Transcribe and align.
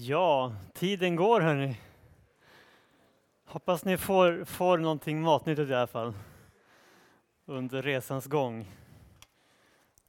Ja, 0.00 0.52
tiden 0.72 1.16
går 1.16 1.40
hörni. 1.40 1.80
Hoppas 3.44 3.84
ni 3.84 3.96
får, 3.96 4.44
får 4.44 4.78
någonting 4.78 5.20
matnyttigt 5.20 5.70
i 5.70 5.74
alla 5.74 5.86
fall 5.86 6.12
under 7.44 7.82
resans 7.82 8.26
gång. 8.26 8.70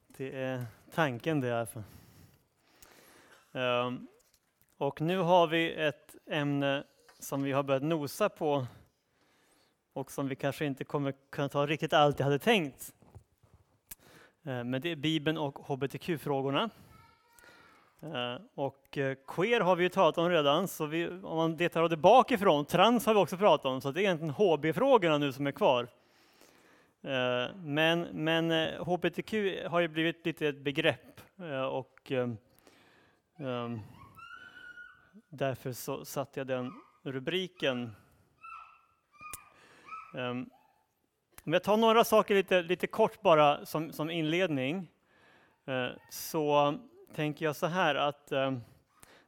Det 0.07 0.35
är 0.35 0.65
tanken 0.93 1.41
det 1.41 1.47
i 1.47 1.51
alla 1.51 1.65
fall. 1.65 1.83
Um, 3.51 4.07
och 4.77 5.01
nu 5.01 5.17
har 5.17 5.47
vi 5.47 5.73
ett 5.73 6.15
ämne 6.31 6.83
som 7.19 7.43
vi 7.43 7.51
har 7.51 7.63
börjat 7.63 7.83
nosa 7.83 8.29
på 8.29 8.65
och 9.93 10.11
som 10.11 10.27
vi 10.27 10.35
kanske 10.35 10.65
inte 10.65 10.83
kommer 10.83 11.13
kunna 11.29 11.49
ta 11.49 11.65
riktigt 11.65 11.93
allt 11.93 12.19
jag 12.19 12.25
hade 12.25 12.39
tänkt. 12.39 12.93
Uh, 14.47 14.63
men 14.63 14.81
det 14.81 14.89
är 14.89 14.95
Bibeln 14.95 15.37
och 15.37 15.59
hbtq-frågorna. 15.59 16.69
Eh, 18.01 18.35
och 18.55 18.97
eh, 18.97 19.17
queer 19.27 19.59
har 19.59 19.75
vi 19.75 19.83
ju 19.83 19.89
talat 19.89 20.17
om 20.17 20.29
redan, 20.29 20.67
så 20.67 20.85
vi, 20.85 21.07
om 21.07 21.37
man 21.37 21.57
letar 21.57 21.89
det 21.89 21.97
bakifrån, 21.97 22.65
trans 22.65 23.05
har 23.05 23.13
vi 23.13 23.19
också 23.19 23.37
pratat 23.37 23.65
om, 23.65 23.81
så 23.81 23.91
det 23.91 23.99
är 23.99 24.01
egentligen 24.01 24.33
HB-frågorna 24.33 25.17
nu 25.17 25.31
som 25.31 25.47
är 25.47 25.51
kvar. 25.51 25.87
Eh, 27.01 27.55
men, 27.55 28.01
men 28.01 28.51
HBTQ 28.79 29.33
har 29.67 29.79
ju 29.79 29.87
blivit 29.87 30.25
lite 30.25 30.47
ett 30.47 30.57
begrepp 30.57 31.21
och 31.71 32.11
um, 33.37 33.81
därför 35.29 35.71
så 35.71 36.05
satte 36.05 36.39
jag 36.39 36.47
den 36.47 36.71
rubriken. 37.03 37.95
Um, 40.13 40.49
om 41.43 41.53
jag 41.53 41.63
tar 41.63 41.77
några 41.77 42.03
saker 42.03 42.35
lite, 42.35 42.61
lite 42.61 42.87
kort 42.87 43.21
bara 43.21 43.65
som, 43.65 43.91
som 43.91 44.09
inledning, 44.09 44.87
så 46.09 46.79
tänker 47.15 47.45
jag 47.45 47.55
så 47.55 47.65
här 47.67 47.95
att 47.95 48.31
eh, 48.31 48.51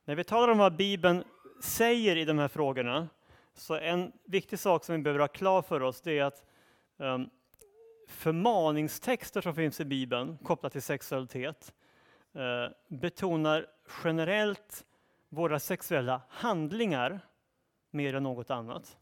när 0.05 0.15
vi 0.15 0.23
talar 0.23 0.47
om 0.47 0.57
vad 0.57 0.75
Bibeln 0.75 1.23
säger 1.63 2.15
i 2.15 2.25
de 2.25 2.39
här 2.39 2.47
frågorna, 2.47 3.09
så 3.53 3.75
en 3.75 4.11
viktig 4.23 4.59
sak 4.59 4.83
som 4.83 4.95
vi 4.95 5.01
behöver 5.01 5.19
ha 5.19 5.27
klar 5.27 5.61
för 5.61 5.81
oss, 5.81 6.01
det 6.01 6.19
är 6.19 6.23
att 6.23 6.43
eh, 6.99 7.19
förmaningstexter 8.07 9.41
som 9.41 9.55
finns 9.55 9.79
i 9.79 9.85
Bibeln 9.85 10.37
kopplat 10.37 10.71
till 10.71 10.81
sexualitet 10.81 11.73
eh, 12.33 12.75
betonar 12.87 13.67
generellt 14.03 14.85
våra 15.29 15.59
sexuella 15.59 16.21
handlingar 16.29 17.19
mer 17.91 18.15
än 18.15 18.23
något 18.23 18.49
annat. 18.49 18.97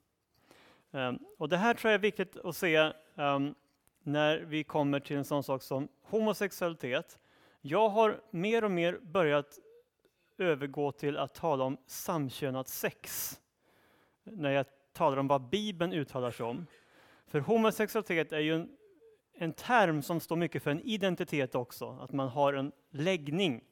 Um, 0.91 1.19
och 1.37 1.49
det 1.49 1.57
här 1.57 1.73
tror 1.73 1.91
jag 1.91 1.99
är 1.99 2.01
viktigt 2.01 2.37
att 2.37 2.55
se 2.55 2.91
um, 3.15 3.55
när 4.03 4.37
vi 4.37 4.63
kommer 4.63 4.99
till 4.99 5.17
en 5.17 5.25
sån 5.25 5.43
sak 5.43 5.63
som 5.63 5.87
homosexualitet 6.03 7.19
jag 7.61 7.89
har 7.89 8.21
mer 8.31 8.63
och 8.63 8.71
mer 8.71 8.99
börjat 9.01 9.59
övergå 10.37 10.91
till 10.91 11.17
att 11.17 11.33
tala 11.33 11.63
om 11.63 11.77
samkönat 11.87 12.67
sex 12.67 13.33
när 14.23 14.51
jag 14.51 14.65
talar 14.93 15.17
om 15.17 15.27
vad 15.27 15.49
Bibeln 15.49 15.93
uttalar 15.93 16.31
sig 16.31 16.45
om. 16.45 16.65
För 17.27 17.39
homosexualitet 17.39 18.31
är 18.31 18.39
ju 18.39 18.55
en, 18.55 18.69
en 19.33 19.53
term 19.53 20.01
som 20.01 20.19
står 20.19 20.35
mycket 20.35 20.63
för 20.63 20.71
en 20.71 20.81
identitet 20.81 21.55
också, 21.55 21.97
att 22.01 22.11
man 22.11 22.27
har 22.27 22.53
en 22.53 22.71
läggning. 22.91 23.63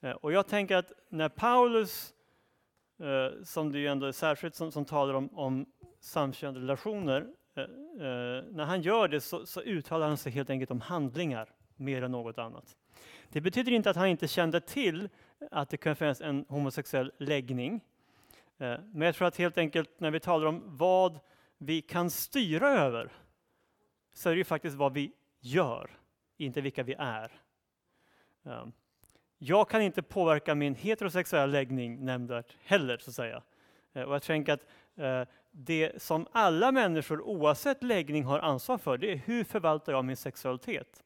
Eh, 0.00 0.10
och 0.10 0.32
jag 0.32 0.48
tänker 0.48 0.76
att 0.76 0.92
när 1.08 1.28
Paulus, 1.28 2.14
eh, 2.98 3.42
som 3.44 3.72
det 3.72 3.78
ju 3.78 3.86
ändå 3.86 4.06
är 4.06 4.12
särskilt 4.12 4.54
som, 4.54 4.72
som 4.72 4.84
talar 4.84 5.14
om, 5.14 5.38
om 5.38 5.66
samkönade 6.00 6.60
relationer, 6.60 7.20
eh, 7.54 7.64
när 8.50 8.64
han 8.64 8.82
gör 8.82 9.08
det 9.08 9.20
så, 9.20 9.46
så 9.46 9.60
uttalar 9.60 10.08
han 10.08 10.16
sig 10.16 10.32
helt 10.32 10.50
enkelt 10.50 10.70
om 10.70 10.80
handlingar 10.80 11.52
mer 11.76 12.02
än 12.02 12.12
något 12.12 12.38
annat. 12.38 12.76
Det 13.34 13.40
betyder 13.40 13.72
inte 13.72 13.90
att 13.90 13.96
han 13.96 14.08
inte 14.08 14.28
kände 14.28 14.60
till 14.60 15.08
att 15.50 15.68
det 15.68 15.76
kunde 15.76 15.94
finnas 15.94 16.20
en 16.20 16.44
homosexuell 16.48 17.12
läggning. 17.18 17.80
Eh, 18.58 18.78
men 18.92 19.06
jag 19.06 19.14
tror 19.14 19.28
att 19.28 19.36
helt 19.36 19.58
enkelt 19.58 20.00
när 20.00 20.10
vi 20.10 20.20
talar 20.20 20.46
om 20.46 20.62
vad 20.66 21.20
vi 21.58 21.82
kan 21.82 22.10
styra 22.10 22.68
över 22.70 23.12
så 24.12 24.28
är 24.28 24.32
det 24.32 24.38
ju 24.38 24.44
faktiskt 24.44 24.76
vad 24.76 24.92
vi 24.92 25.12
gör, 25.40 25.90
inte 26.36 26.60
vilka 26.60 26.82
vi 26.82 26.94
är. 26.98 27.32
Ehm, 28.44 28.72
jag 29.38 29.68
kan 29.68 29.82
inte 29.82 30.02
påverka 30.02 30.54
min 30.54 30.74
heterosexuella 30.74 31.46
läggning 31.46 32.04
nämnvärt 32.04 32.56
heller, 32.64 32.98
så 32.98 33.10
att 33.10 33.14
säga. 33.14 33.42
Eh, 33.92 34.02
och 34.02 34.14
jag 34.14 34.22
tänker 34.22 34.52
att 34.52 34.66
eh, 34.96 35.22
det 35.50 36.02
som 36.02 36.26
alla 36.32 36.72
människor 36.72 37.20
oavsett 37.20 37.82
läggning 37.82 38.24
har 38.24 38.38
ansvar 38.38 38.78
för, 38.78 38.98
det 38.98 39.12
är 39.12 39.16
hur 39.16 39.44
förvaltar 39.44 39.92
jag 39.92 40.04
min 40.04 40.16
sexualitet? 40.16 41.04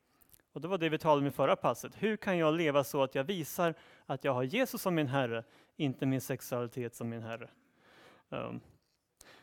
Och 0.53 0.60
det 0.60 0.69
var 0.69 0.78
det 0.78 0.88
vi 0.88 0.98
talade 0.98 1.20
om 1.20 1.26
i 1.26 1.31
förra 1.31 1.56
passet. 1.56 1.92
Hur 1.98 2.16
kan 2.16 2.38
jag 2.38 2.54
leva 2.54 2.84
så 2.84 3.03
att 3.03 3.14
jag 3.14 3.25
visar 3.25 3.75
att 4.06 4.25
jag 4.25 4.34
har 4.34 4.42
Jesus 4.42 4.82
som 4.82 4.94
min 4.94 5.06
Herre, 5.06 5.44
inte 5.76 6.06
min 6.06 6.20
sexualitet 6.20 6.94
som 6.94 7.09
min 7.09 7.22
Herre? 7.22 7.48
Um, 8.28 8.60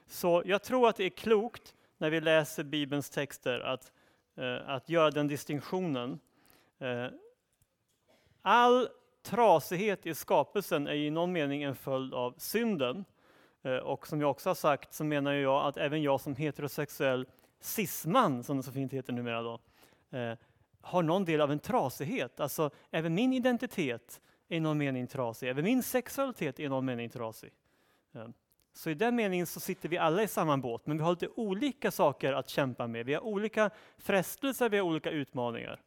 så 0.08 0.44
jag 0.46 0.64
tror 0.64 0.90
att 0.90 0.96
det 0.96 1.04
är 1.04 1.10
klokt 1.10 1.76
när 1.98 2.10
vi 2.10 2.22
läser 2.22 2.64
Bibelns 2.64 3.10
texter 3.10 3.60
att, 3.60 3.92
uh, 4.38 4.70
att 4.70 4.90
göra 4.90 5.12
den 5.12 5.28
distinktionen. 5.28 6.20
Uh, 6.82 7.08
all 8.42 8.88
trasighet 9.24 10.06
i 10.06 10.16
skapelsen 10.16 10.88
är 10.88 10.94
i 10.94 11.10
någon 11.10 11.32
mening 11.32 11.64
en 11.64 11.76
följd 11.76 12.14
av 12.14 12.34
synden. 12.38 13.06
Uh, 13.66 13.78
och 13.78 14.08
som 14.08 14.22
jag 14.22 14.32
också 14.32 14.50
har 14.50 14.56
sagt 14.56 14.94
så 14.94 15.04
menar 15.04 15.34
jag 15.34 15.66
att 15.66 15.78
även 15.78 16.02
jag 16.02 16.22
som 16.22 16.36
heterosexuell 16.36 17.28
cisman, 17.60 18.44
som 18.44 18.58
det 18.58 18.64
så 18.64 18.72
fint 18.72 18.94
heter 18.94 19.14
numera, 19.14 19.42
då, 19.42 19.60
har 20.86 21.04
någon 21.04 21.26
del 21.26 21.42
av 21.42 21.52
en 21.52 21.60
trasighet. 21.60 22.40
Alltså, 22.40 22.70
även 22.92 23.16
min 23.16 23.34
identitet 23.34 24.22
är 24.50 24.58
i 24.58 24.60
någon 24.60 24.78
mening 24.78 25.08
trasig. 25.08 25.50
Även 25.50 25.64
min 25.64 25.84
sexualitet 25.84 26.60
är 26.60 26.64
i 26.64 26.70
någon 26.70 26.86
mening 26.86 27.10
trasig. 27.10 27.54
Ehm, 28.14 28.34
så 28.74 28.90
i 28.90 28.94
den 28.94 29.16
meningen 29.16 29.48
så 29.48 29.60
sitter 29.60 29.90
vi 29.90 29.98
alla 29.98 30.24
i 30.24 30.28
samma 30.28 30.58
båt, 30.58 30.86
men 30.86 30.98
vi 30.98 31.04
har 31.04 31.12
lite 31.12 31.28
olika 31.36 31.92
saker 31.92 32.34
att 32.34 32.50
kämpa 32.50 32.88
med. 32.88 33.06
Vi 33.06 33.14
har 33.14 33.22
olika 33.22 33.70
frestelser, 33.98 34.70
vi 34.70 34.78
har 34.78 34.86
olika 34.86 35.12
utmaningar. 35.12 35.82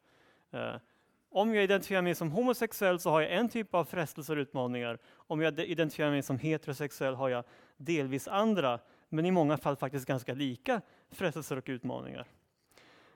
Ehm, 0.51 0.81
om 1.31 1.55
jag 1.55 1.65
identifierar 1.65 2.03
mig 2.03 2.15
som 2.15 2.33
homosexuell 2.33 3.01
så 3.01 3.11
har 3.11 3.21
jag 3.21 3.33
en 3.33 3.49
typ 3.49 3.75
av 3.75 3.85
frestelser 3.85 4.37
och 4.37 4.41
utmaningar. 4.41 4.99
Om 5.15 5.41
jag 5.41 5.61
identifierar 5.61 6.11
mig 6.11 6.23
som 6.23 6.39
heterosexuell 6.39 7.15
har 7.15 7.29
jag 7.29 7.45
delvis 7.77 8.29
andra, 8.29 8.79
men 9.09 9.27
i 9.27 9.31
många 9.31 9.57
fall 9.57 9.77
faktiskt 9.77 10.07
ganska 10.07 10.35
lika 10.35 10.81
frestelser 11.11 11.57
och 11.57 11.65
utmaningar. 11.67 12.27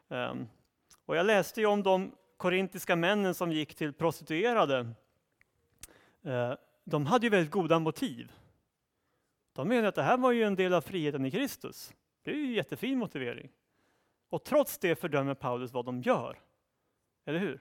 Ehm, 0.08 0.48
och 1.06 1.16
jag 1.16 1.26
läste 1.26 1.60
ju 1.60 1.66
om 1.66 1.82
de 1.82 2.14
korintiska 2.36 2.96
männen 2.96 3.34
som 3.34 3.52
gick 3.52 3.74
till 3.74 3.92
prostituerade. 3.92 4.78
Eh, 6.22 6.54
de 6.84 7.06
hade 7.06 7.26
ju 7.26 7.30
väldigt 7.30 7.50
goda 7.50 7.78
motiv. 7.78 8.32
De 9.52 9.68
menade 9.68 9.88
att 9.88 9.94
det 9.94 10.02
här 10.02 10.16
var 10.16 10.32
ju 10.32 10.42
en 10.42 10.54
del 10.54 10.74
av 10.74 10.80
friheten 10.80 11.26
i 11.26 11.30
Kristus. 11.30 11.92
Det 12.22 12.30
är 12.30 12.34
ju 12.34 12.44
en 12.44 12.52
jättefin 12.52 12.98
motivering. 12.98 13.50
Och 14.28 14.44
trots 14.44 14.78
det 14.78 14.96
fördömer 14.96 15.34
Paulus 15.34 15.72
vad 15.72 15.84
de 15.84 16.02
gör. 16.02 16.38
Eller 17.24 17.38
hur? 17.38 17.60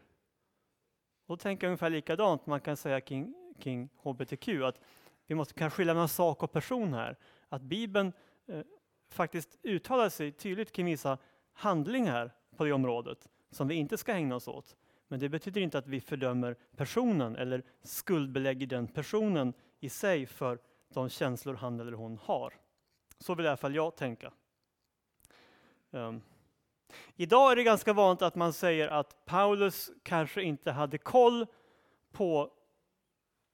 Och 1.25 1.38
då 1.38 1.38
tänker 1.38 1.68
jag 1.68 1.69
ungefär 1.69 1.90
likadant 1.90 2.46
man 2.46 2.62
kan 2.62 2.78
säga 2.78 3.01
kring, 3.01 3.34
kring 3.59 3.90
hbtq, 3.97 4.47
att 4.63 4.80
vi 5.28 5.35
måste 5.35 5.53
kanske 5.53 5.78
skilja 5.78 5.94
mellan 5.94 6.09
sak 6.09 6.44
och 6.44 6.51
person 6.51 6.94
här. 6.94 7.18
Att 7.50 7.62
Bibeln 7.62 8.13
eh, 8.47 8.62
faktiskt 9.09 9.59
uttalar 9.63 10.09
sig 10.09 10.31
tydligt 10.31 10.72
kring 10.72 10.85
vissa 10.85 11.18
handlingar 11.53 12.31
på 12.57 12.66
det 12.66 12.72
området 12.72 13.29
som 13.51 13.67
vi 13.67 13.75
inte 13.75 13.97
ska 13.97 14.13
ägna 14.13 14.35
oss 14.35 14.47
åt. 14.47 14.75
Men 15.07 15.19
det 15.19 15.29
betyder 15.29 15.62
inte 15.62 15.78
att 15.78 15.88
vi 15.88 16.01
fördömer 16.01 16.56
personen 16.75 17.35
eller 17.35 17.63
skuldbelägger 17.81 18.67
den 18.67 18.88
personen 18.88 19.53
i 19.79 19.89
sig 19.89 20.25
för 20.25 20.59
de 20.94 21.09
känslor 21.09 21.53
han 21.53 21.79
eller 21.79 21.91
hon 21.91 22.17
har. 22.17 22.53
Så 23.19 23.35
vill 23.35 23.45
i 23.45 23.50
alla 23.50 23.57
fall 23.57 23.75
jag 23.75 23.95
tänka. 23.95 24.34
Um. 25.91 26.22
Idag 27.16 27.51
är 27.51 27.56
det 27.56 27.63
ganska 27.63 27.94
vanligt 27.94 28.22
att 28.22 28.35
man 28.35 28.53
säger 28.53 28.88
att 28.88 29.25
Paulus 29.25 29.91
kanske 30.03 30.44
inte 30.44 30.72
hade 30.72 30.97
koll 30.97 31.45
på 32.12 32.51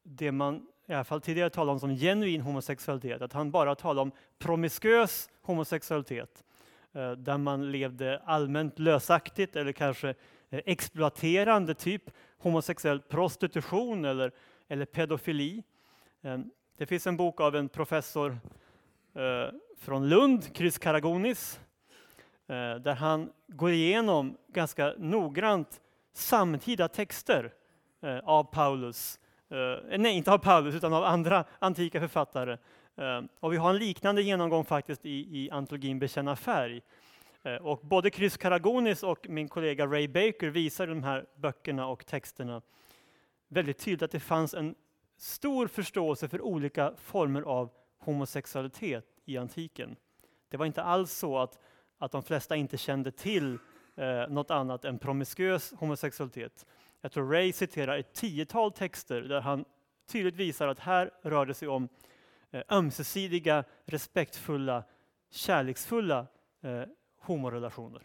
det 0.04 0.32
man 0.32 0.68
i 0.88 0.94
alla 0.94 1.04
fall 1.04 1.22
tidigare 1.22 1.50
talade 1.50 1.72
om 1.72 1.80
som 1.80 1.96
genuin 1.96 2.42
homosexualitet, 2.42 3.22
att 3.22 3.34
han 3.34 3.52
bara 3.52 3.76
talade 3.76 4.02
om 4.02 4.12
promiskuös 4.38 5.30
homosexualitet. 5.42 6.44
Eh, 6.94 7.12
där 7.12 7.38
man 7.38 7.72
levde 7.72 8.22
allmänt 8.26 8.80
lösaktigt 8.80 9.56
eller 9.56 9.72
kanske 9.72 10.10
eh, 10.50 10.62
exploaterande, 10.66 11.74
typ 11.74 12.04
homosexuell 12.38 13.02
prostitution 13.02 14.06
eller, 14.06 14.32
eller 14.68 14.86
pedofili. 14.86 15.64
Ehm, 16.22 16.52
det 16.78 16.86
finns 16.86 17.08
en 17.08 17.18
bok 17.18 17.42
av 17.42 17.56
en 17.56 17.70
professor 17.70 18.38
eh, 19.14 19.54
från 19.80 20.10
Lund, 20.10 20.44
Chris 20.54 20.78
Karagonis, 20.78 21.60
där 22.82 22.94
han 22.96 23.30
går 23.48 23.72
igenom 23.72 24.38
ganska 24.48 24.94
noggrant 24.98 25.82
samtida 26.14 26.88
texter 26.88 27.54
av 28.24 28.44
Paulus. 28.44 29.20
Nej, 29.98 30.18
inte 30.18 30.32
av 30.32 30.38
Paulus, 30.38 30.76
utan 30.76 30.94
av 30.94 31.04
andra 31.04 31.46
antika 31.60 32.00
författare 32.00 32.58
Eh, 32.98 33.22
och 33.40 33.54
vi 33.54 33.58
har 33.58 33.70
en 33.70 33.78
liknande 33.78 34.22
genomgång 34.22 34.66
faktiskt 34.66 35.06
i, 35.06 35.44
i 35.44 35.50
antologin 35.52 36.00
Bekänna 36.00 36.36
färg. 36.36 36.82
Eh, 37.44 37.56
och 37.56 37.80
både 37.84 38.10
Chris 38.10 38.38
Karagonis 38.38 39.04
och 39.04 39.30
min 39.30 39.50
kollega 39.50 39.86
Ray 39.86 40.08
Baker 40.08 40.50
visar 40.50 40.88
i 40.88 40.90
de 40.90 41.04
här 41.04 41.26
böckerna 41.36 41.88
och 41.88 42.06
texterna 42.06 42.62
väldigt 43.48 43.80
tydligt 43.80 44.02
att 44.02 44.12
det 44.12 44.20
fanns 44.20 44.54
en 44.54 44.76
stor 45.18 45.68
förståelse 45.68 46.28
för 46.28 46.42
olika 46.42 46.94
former 46.98 47.42
av 47.42 47.70
homosexualitet 48.00 49.06
i 49.26 49.38
antiken. 49.38 49.96
Det 50.50 50.58
var 50.58 50.66
inte 50.66 50.84
alls 50.84 51.12
så 51.12 51.38
att, 51.38 51.60
att 51.98 52.12
de 52.12 52.24
flesta 52.24 52.56
inte 52.56 52.78
kände 52.78 53.12
till 53.12 53.58
eh, 53.96 54.28
något 54.30 54.52
annat 54.52 54.86
än 54.86 55.00
promiskuös 55.00 55.74
homosexualitet. 55.78 56.66
Jag 57.02 57.12
tror 57.12 57.32
Ray 57.32 57.54
citerar 57.54 57.98
ett 57.98 58.14
tiotal 58.14 58.72
texter 58.72 59.22
där 59.22 59.42
han 59.42 59.66
tydligt 60.12 60.36
visar 60.36 60.68
att 60.68 60.80
här 60.80 61.12
rör 61.22 61.46
det 61.46 61.54
sig 61.54 61.68
om 61.68 61.90
Eh, 62.52 62.64
ömsesidiga, 62.70 63.64
respektfulla, 63.86 64.84
kärleksfulla 65.30 66.28
eh, 66.62 66.84
homorelationer. 67.20 68.02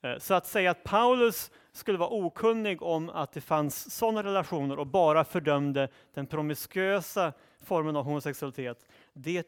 Eh, 0.00 0.18
så 0.18 0.34
att 0.34 0.46
säga 0.46 0.70
att 0.70 0.84
Paulus 0.84 1.50
skulle 1.72 1.98
vara 1.98 2.10
okunnig 2.10 2.82
om 2.82 3.10
att 3.10 3.32
det 3.32 3.40
fanns 3.40 3.94
sådana 3.94 4.22
relationer 4.22 4.78
och 4.78 4.86
bara 4.86 5.24
fördömde 5.24 5.88
den 6.14 6.26
promiskuösa 6.26 7.32
formen 7.60 7.96
av 7.96 8.04
homosexualitet, 8.04 8.86
det 9.12 9.46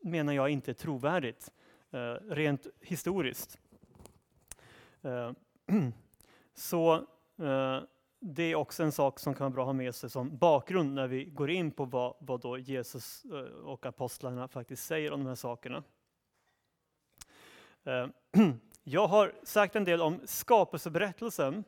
menar 0.00 0.32
jag 0.32 0.50
inte 0.50 0.70
är 0.70 0.74
trovärdigt, 0.74 1.52
eh, 1.90 2.12
rent 2.28 2.66
historiskt. 2.80 3.58
Så 6.54 7.06
det 8.20 8.42
är 8.42 8.54
också 8.54 8.82
en 8.82 8.92
sak 8.92 9.18
som 9.18 9.34
kan 9.34 9.44
vara 9.44 9.50
bra 9.50 9.62
att 9.62 9.66
ha 9.66 9.72
med 9.72 9.94
sig 9.94 10.10
som 10.10 10.36
bakgrund 10.36 10.94
när 10.94 11.06
vi 11.06 11.24
går 11.24 11.50
in 11.50 11.70
på 11.70 11.84
vad, 11.84 12.14
vad 12.18 12.40
då 12.40 12.58
Jesus 12.58 13.24
eh, 13.24 13.38
och 13.64 13.86
apostlarna 13.86 14.48
faktiskt 14.48 14.86
säger 14.86 15.12
om 15.12 15.20
de 15.20 15.28
här 15.28 15.34
sakerna. 15.34 15.82
Eh, 17.84 18.06
jag 18.84 19.06
har 19.06 19.32
sagt 19.42 19.76
en 19.76 19.84
del 19.84 20.02
om 20.02 20.20
skapelseberättelsen 20.24 21.64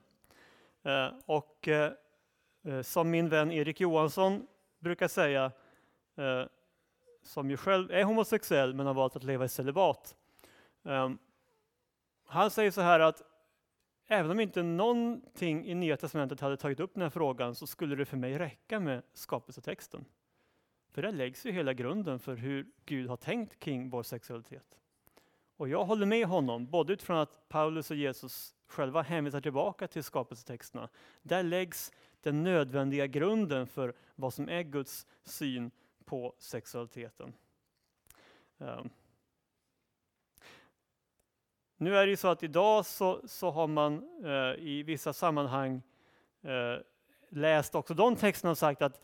eh, 0.83 1.09
och 1.27 1.69
som 2.83 3.11
min 3.11 3.29
vän 3.29 3.53
Erik 3.53 3.81
Johansson 3.81 4.47
brukar 4.79 5.09
säga, 5.09 5.53
som 7.23 7.51
ju 7.51 7.57
själv 7.57 7.91
är 7.91 8.05
homosexuell 8.05 8.75
men 8.75 8.87
har 8.87 8.95
valt 8.95 9.17
att 9.17 9.25
leva 9.25 9.45
i 9.45 9.49
celibat. 9.49 10.17
Han 12.27 12.51
säger 12.51 12.71
så 12.71 12.81
här 12.81 13.01
att 13.01 13.23
även 14.09 14.31
om 14.31 14.41
inte 14.41 14.63
någonting 14.63 15.67
i 15.67 15.75
Nya 15.75 15.97
Testamentet 15.97 16.41
hade 16.41 16.57
tagit 16.57 16.81
upp 16.81 16.95
den 16.95 17.03
här 17.03 17.11
frågan 17.11 17.55
så 17.55 17.67
skulle 17.67 17.97
det 17.97 18.05
för 18.05 18.17
mig 18.17 18.39
räcka 18.39 18.81
med 18.81 19.03
skapelsetexten. 19.13 20.05
För 20.91 21.03
där 21.03 21.13
läggs 21.13 21.47
ju 21.47 21.53
hela 21.53 21.73
grunden 21.73 22.19
för 22.19 22.37
hur 22.37 22.67
Gud 22.85 23.09
har 23.09 23.17
tänkt 23.17 23.59
kring 23.59 23.91
vår 23.91 24.03
sexualitet. 24.03 24.79
Och 25.57 25.69
jag 25.69 25.85
håller 25.85 26.07
med 26.07 26.27
honom, 26.27 26.67
både 26.67 26.93
utifrån 26.93 27.17
att 27.17 27.49
Paulus 27.49 27.91
och 27.91 27.97
Jesus 27.97 28.55
själva 28.67 29.03
hänvisar 29.03 29.41
tillbaka 29.41 29.89
till 29.89 30.03
skapelsetexterna. 30.05 30.89
Där 31.23 31.43
läggs 31.43 31.93
den 32.21 32.43
nödvändiga 32.43 33.07
grunden 33.07 33.67
för 33.67 33.95
vad 34.15 34.35
som 34.35 34.49
är 34.49 34.63
Guds 34.63 35.07
syn 35.25 35.71
på 36.05 36.35
sexualiteten. 36.39 37.33
Um. 38.59 38.91
Nu 41.81 41.97
är 41.97 42.07
det 42.07 42.11
ju 42.11 42.17
så 42.17 42.29
att 42.29 42.43
idag 42.43 42.87
så, 42.87 43.21
så 43.25 43.51
har 43.51 43.67
man 43.67 44.03
eh, 44.25 44.65
i 44.65 44.83
vissa 44.87 45.13
sammanhang 45.13 45.83
eh, 46.43 46.83
läst 47.29 47.75
också 47.75 47.95
de 47.95 48.17
texterna 48.17 48.51
och 48.51 48.59
sagt 48.59 48.83
att 48.83 49.01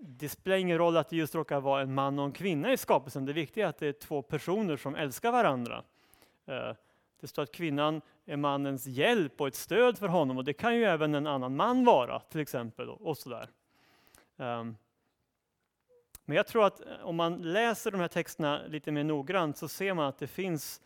det 0.00 0.28
spelar 0.28 0.56
ingen 0.56 0.78
roll 0.78 0.96
att 0.96 1.08
det 1.08 1.16
just 1.16 1.34
råkar 1.34 1.60
vara 1.60 1.82
en 1.82 1.94
man 1.94 2.18
och 2.18 2.24
en 2.24 2.32
kvinna 2.32 2.72
i 2.72 2.76
skapelsen. 2.76 3.24
Det 3.24 3.32
viktiga 3.32 3.64
är 3.64 3.68
att 3.68 3.78
det 3.78 3.86
är 3.86 3.92
två 3.92 4.22
personer 4.22 4.76
som 4.76 4.94
älskar 4.94 5.32
varandra. 5.32 5.82
Eh, 6.46 6.72
det 7.20 7.26
står 7.26 7.42
att 7.42 7.52
kvinnan 7.52 8.00
är 8.24 8.36
mannens 8.36 8.86
hjälp 8.86 9.40
och 9.40 9.48
ett 9.48 9.54
stöd 9.54 9.98
för 9.98 10.08
honom 10.08 10.38
och 10.38 10.44
det 10.44 10.52
kan 10.52 10.76
ju 10.76 10.84
även 10.84 11.14
en 11.14 11.26
annan 11.26 11.56
man 11.56 11.84
vara 11.84 12.20
till 12.20 12.40
exempel. 12.40 12.88
Och 12.88 13.18
sådär. 13.18 13.48
Um, 14.36 14.76
men 16.24 16.36
jag 16.36 16.46
tror 16.46 16.66
att 16.66 16.80
eh, 16.80 16.86
om 17.02 17.16
man 17.16 17.36
läser 17.36 17.90
de 17.90 18.00
här 18.00 18.08
texterna 18.08 18.62
lite 18.66 18.92
mer 18.92 19.04
noggrant 19.04 19.58
så 19.58 19.68
ser 19.68 19.94
man 19.94 20.06
att 20.06 20.18
det 20.18 20.26
finns 20.26 20.80
eh, 20.80 20.84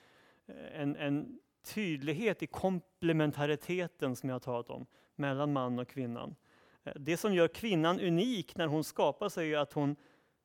Eh, 0.49 0.81
en, 0.81 0.97
en 0.97 1.39
tydlighet 1.75 2.43
i 2.43 2.47
komplementariteten 2.47 4.17
som 4.17 4.29
jag 4.29 4.35
har 4.35 4.41
talat 4.41 4.71
om 4.71 4.87
mellan 5.15 5.53
man 5.53 5.79
och 5.79 5.89
kvinnan. 5.89 6.37
Eh, 6.85 6.93
det 6.97 7.17
som 7.17 7.35
gör 7.35 7.49
kvinnan 7.49 8.01
unik 8.01 8.57
när 8.57 8.67
hon 8.67 8.85
skapar 8.85 9.29
sig 9.29 9.55
är 9.55 9.59
att 9.59 9.73
hon 9.73 9.97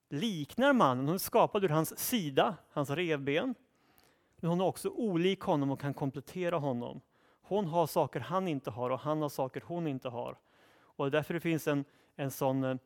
liknar 0.10 0.74
mannen. 0.74 1.06
Hon 1.06 1.16
är 1.16 1.20
skapad 1.20 1.64
ur 1.64 1.70
hans 1.70 2.00
sida, 2.00 2.56
hans 2.70 2.90
revben. 2.90 3.56
Men 4.36 4.50
hon 4.50 4.62
är 4.62 4.66
också 4.66 4.90
olik 4.90 5.40
honom 5.40 5.72
och 5.72 5.80
kan 5.80 5.94
komplettera 5.94 6.58
honom. 6.58 7.02
Hon 7.42 7.66
har 7.66 7.88
saker 7.88 8.20
han 8.20 8.48
inte 8.48 8.72
har 8.72 8.90
och 8.90 9.00
han 9.00 9.22
har 9.22 9.30
saker 9.30 9.64
hon 9.66 9.88
inte 9.88 10.10
har. 10.10 10.38
Och 10.76 11.12
därför 11.12 11.34
det 11.34 11.40
finns 11.40 11.68
en, 11.68 11.86
en 12.16 12.32
sån 12.32 12.64
eh, 12.64 12.80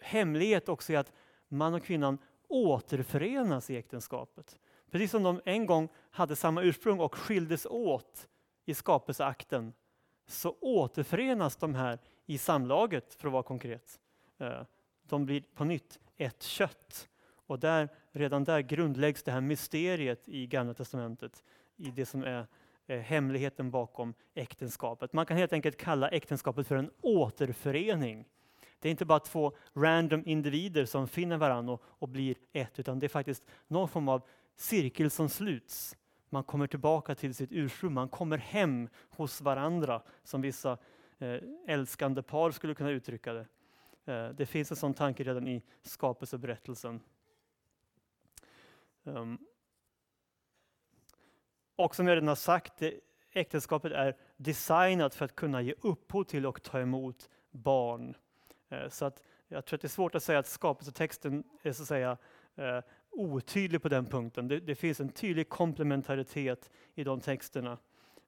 hemlighet 0.00 0.68
också 0.68 0.92
i 0.92 0.96
att 0.96 1.12
man 1.48 1.74
och 1.74 1.82
kvinnan 1.82 2.18
återförenas 2.48 3.70
i 3.70 3.76
äktenskapet. 3.76 4.58
Precis 4.90 5.10
som 5.10 5.22
de 5.22 5.40
en 5.44 5.66
gång 5.66 5.88
hade 6.10 6.36
samma 6.36 6.62
ursprung 6.62 7.00
och 7.00 7.14
skildes 7.14 7.66
åt 7.66 8.28
i 8.64 8.74
skapelseakten 8.74 9.72
så 10.26 10.56
återförenas 10.60 11.56
de 11.56 11.74
här 11.74 11.98
i 12.26 12.38
samlaget, 12.38 13.14
för 13.14 13.28
att 13.28 13.32
vara 13.32 13.42
konkret. 13.42 14.00
Eh, 14.38 14.62
de 15.02 15.26
blir 15.26 15.44
på 15.54 15.64
nytt 15.64 15.98
ett 16.16 16.42
kött. 16.42 17.08
Och 17.46 17.58
där, 17.58 17.88
redan 18.12 18.44
där 18.44 18.60
grundläggs 18.60 19.22
det 19.22 19.32
här 19.32 19.40
mysteriet 19.40 20.28
i 20.28 20.46
Gamla 20.46 20.74
Testamentet, 20.74 21.44
i 21.76 21.90
det 21.90 22.06
som 22.06 22.24
är 22.24 22.46
eh, 22.86 23.00
hemligheten 23.00 23.70
bakom 23.70 24.14
äktenskapet. 24.34 25.12
Man 25.12 25.26
kan 25.26 25.36
helt 25.36 25.52
enkelt 25.52 25.76
kalla 25.76 26.08
äktenskapet 26.08 26.66
för 26.66 26.76
en 26.76 26.90
återförening. 27.00 28.24
Det 28.78 28.88
är 28.88 28.90
inte 28.90 29.04
bara 29.04 29.20
två 29.20 29.52
random 29.74 30.22
individer 30.26 30.84
som 30.84 31.08
finner 31.08 31.36
varandra 31.36 31.72
och, 31.72 31.82
och 31.84 32.08
blir 32.08 32.36
ett, 32.52 32.78
utan 32.78 32.98
det 32.98 33.06
är 33.06 33.08
faktiskt 33.08 33.44
någon 33.68 33.88
form 33.88 34.08
av 34.08 34.22
cirkel 34.60 35.10
som 35.10 35.28
sluts. 35.28 35.96
Man 36.28 36.44
kommer 36.44 36.66
tillbaka 36.66 37.14
till 37.14 37.34
sitt 37.34 37.52
ursprung, 37.52 37.92
man 37.92 38.08
kommer 38.08 38.38
hem 38.38 38.88
hos 39.10 39.40
varandra, 39.40 40.02
som 40.22 40.40
vissa 40.40 40.78
eh, 41.18 41.40
älskande 41.66 42.22
par 42.22 42.50
skulle 42.50 42.74
kunna 42.74 42.90
uttrycka 42.90 43.32
det. 43.32 43.46
Eh, 44.04 44.28
det 44.28 44.46
finns 44.46 44.70
en 44.70 44.76
sån 44.76 44.94
tanke 44.94 45.24
redan 45.24 45.48
i 45.48 45.62
skapelseberättelsen. 45.82 47.00
Ehm, 49.04 49.38
och 51.76 51.94
som 51.94 52.06
jag 52.06 52.16
redan 52.16 52.28
har 52.28 52.34
sagt, 52.34 52.82
äktenskapet 53.32 53.92
är 53.92 54.16
designat 54.36 55.14
för 55.14 55.24
att 55.24 55.36
kunna 55.36 55.62
ge 55.62 55.74
upphov 55.80 56.24
till 56.24 56.46
och 56.46 56.62
ta 56.62 56.80
emot 56.80 57.30
barn. 57.50 58.14
Eh, 58.68 58.88
så 58.88 59.04
att 59.04 59.22
jag 59.48 59.64
tror 59.64 59.76
att 59.76 59.80
det 59.80 59.86
är 59.86 59.88
svårt 59.88 60.14
att 60.14 60.22
säga 60.22 60.38
att 60.38 60.46
skapelsetexten 60.46 61.44
är 61.62 61.72
så 61.72 61.82
att 61.82 61.88
säga 61.88 62.18
otydlig 63.10 63.82
på 63.82 63.88
den 63.88 64.06
punkten. 64.06 64.48
Det, 64.48 64.60
det, 64.60 64.74
finns 64.74 65.00
en 65.00 65.08
tydlig 65.08 65.48
komplementaritet 65.48 66.70
i 66.94 67.04
de 67.04 67.20
texterna 67.20 67.78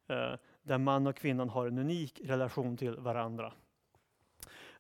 eh, 0.09 0.33
där 0.63 0.79
man 0.79 1.07
och 1.07 1.17
kvinnan 1.17 1.49
har 1.49 1.67
en 1.67 1.79
unik 1.79 2.21
relation 2.25 2.77
till 2.77 2.97
varandra. 2.97 3.53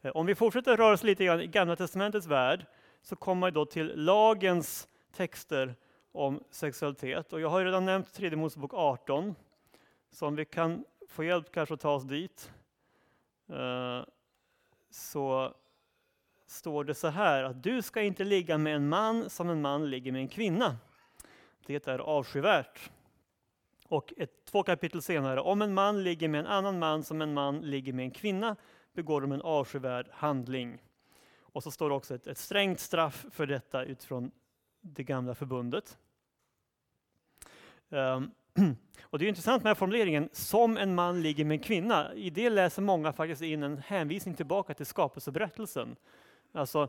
Eh, 0.01 0.11
om 0.17 0.27
vi 0.27 0.35
fortsätter 0.35 0.77
röra 0.77 0.95
oss 0.95 1.03
lite 1.03 1.25
grann 1.25 1.41
i 1.41 1.47
Gamla 1.47 1.77
Testamentets 1.77 2.27
värld 2.27 2.67
så 3.03 3.17
kommer 3.17 3.47
vi 3.47 3.51
då 3.51 3.67
till 3.67 3.93
lagens 3.95 4.89
texter 5.13 5.75
om 6.13 6.45
sexualitet. 6.51 7.33
Och 7.33 7.41
jag 7.41 7.49
har 7.49 7.65
redan 7.65 7.85
nämnt 7.85 8.13
3 8.13 8.37
Mosebok 8.37 8.75
18, 8.75 9.35
så 10.11 10.27
om 10.27 10.37
vi 10.37 10.45
kan 10.45 10.85
få 11.09 11.25
hjälp 11.25 11.53
kanske 11.53 11.75
att 11.75 11.81
ta 11.81 11.95
oss 11.95 12.05
dit, 12.05 12.53
eh, 13.49 14.05
så 14.91 15.55
står 16.53 16.85
det 16.85 16.95
så 16.95 17.09
här 17.09 17.45
att 17.45 17.63
du 17.63 17.83
ska 17.83 18.03
inte 18.03 18.25
ligga 18.25 18.59
med 18.59 18.77
en 18.77 18.89
man 18.89 19.31
som 19.31 19.51
en 19.51 19.61
man 19.61 19.91
ligger 19.91 20.13
med 20.13 20.21
en 20.21 20.29
kvinna. 20.29 20.77
Det 21.67 21.89
är 21.89 21.99
avskyvärt. 21.99 22.91
Och 23.89 24.13
ett, 24.17 24.45
två 24.45 24.63
kapitel 24.63 25.03
senare, 25.03 25.41
om 25.41 25.63
en 25.63 25.75
man 25.75 26.03
ligger 26.03 26.29
med 26.29 26.41
en 26.41 26.47
annan 26.47 26.79
man 26.79 27.05
som 27.05 27.23
en 27.23 27.35
man 27.35 27.61
ligger 27.61 27.93
med 27.93 28.05
en 28.05 28.11
kvinna 28.11 28.57
begår 28.93 29.21
de 29.21 29.33
en 29.33 29.43
avskyvärd 29.43 30.07
handling. 30.11 30.79
Och 31.41 31.63
så 31.63 31.71
står 31.71 31.89
det 31.89 31.95
också 31.95 32.15
ett, 32.15 32.27
ett 32.27 32.39
strängt 32.39 32.81
straff 32.81 33.27
för 33.31 33.47
detta 33.47 33.85
utifrån 33.85 34.31
det 34.81 35.03
gamla 35.03 35.35
förbundet. 35.35 35.99
Um, 37.89 38.31
och 39.03 39.19
det 39.19 39.25
är 39.25 39.29
intressant 39.29 39.63
med 39.63 39.71
den 39.71 39.77
formuleringen, 39.77 40.29
som 40.33 40.77
en 40.77 40.95
man 40.95 41.23
ligger 41.23 41.45
med 41.45 41.55
en 41.55 41.63
kvinna. 41.63 42.15
I 42.15 42.31
det 42.31 42.51
läser 42.51 42.83
många 42.83 43.13
faktiskt 43.13 43.43
in 43.43 43.63
en 43.63 43.79
hänvisning 43.79 44.35
tillbaka 44.35 44.75
till 44.75 44.87
skapelseberättelsen. 44.87 45.97
Alltså, 46.53 46.89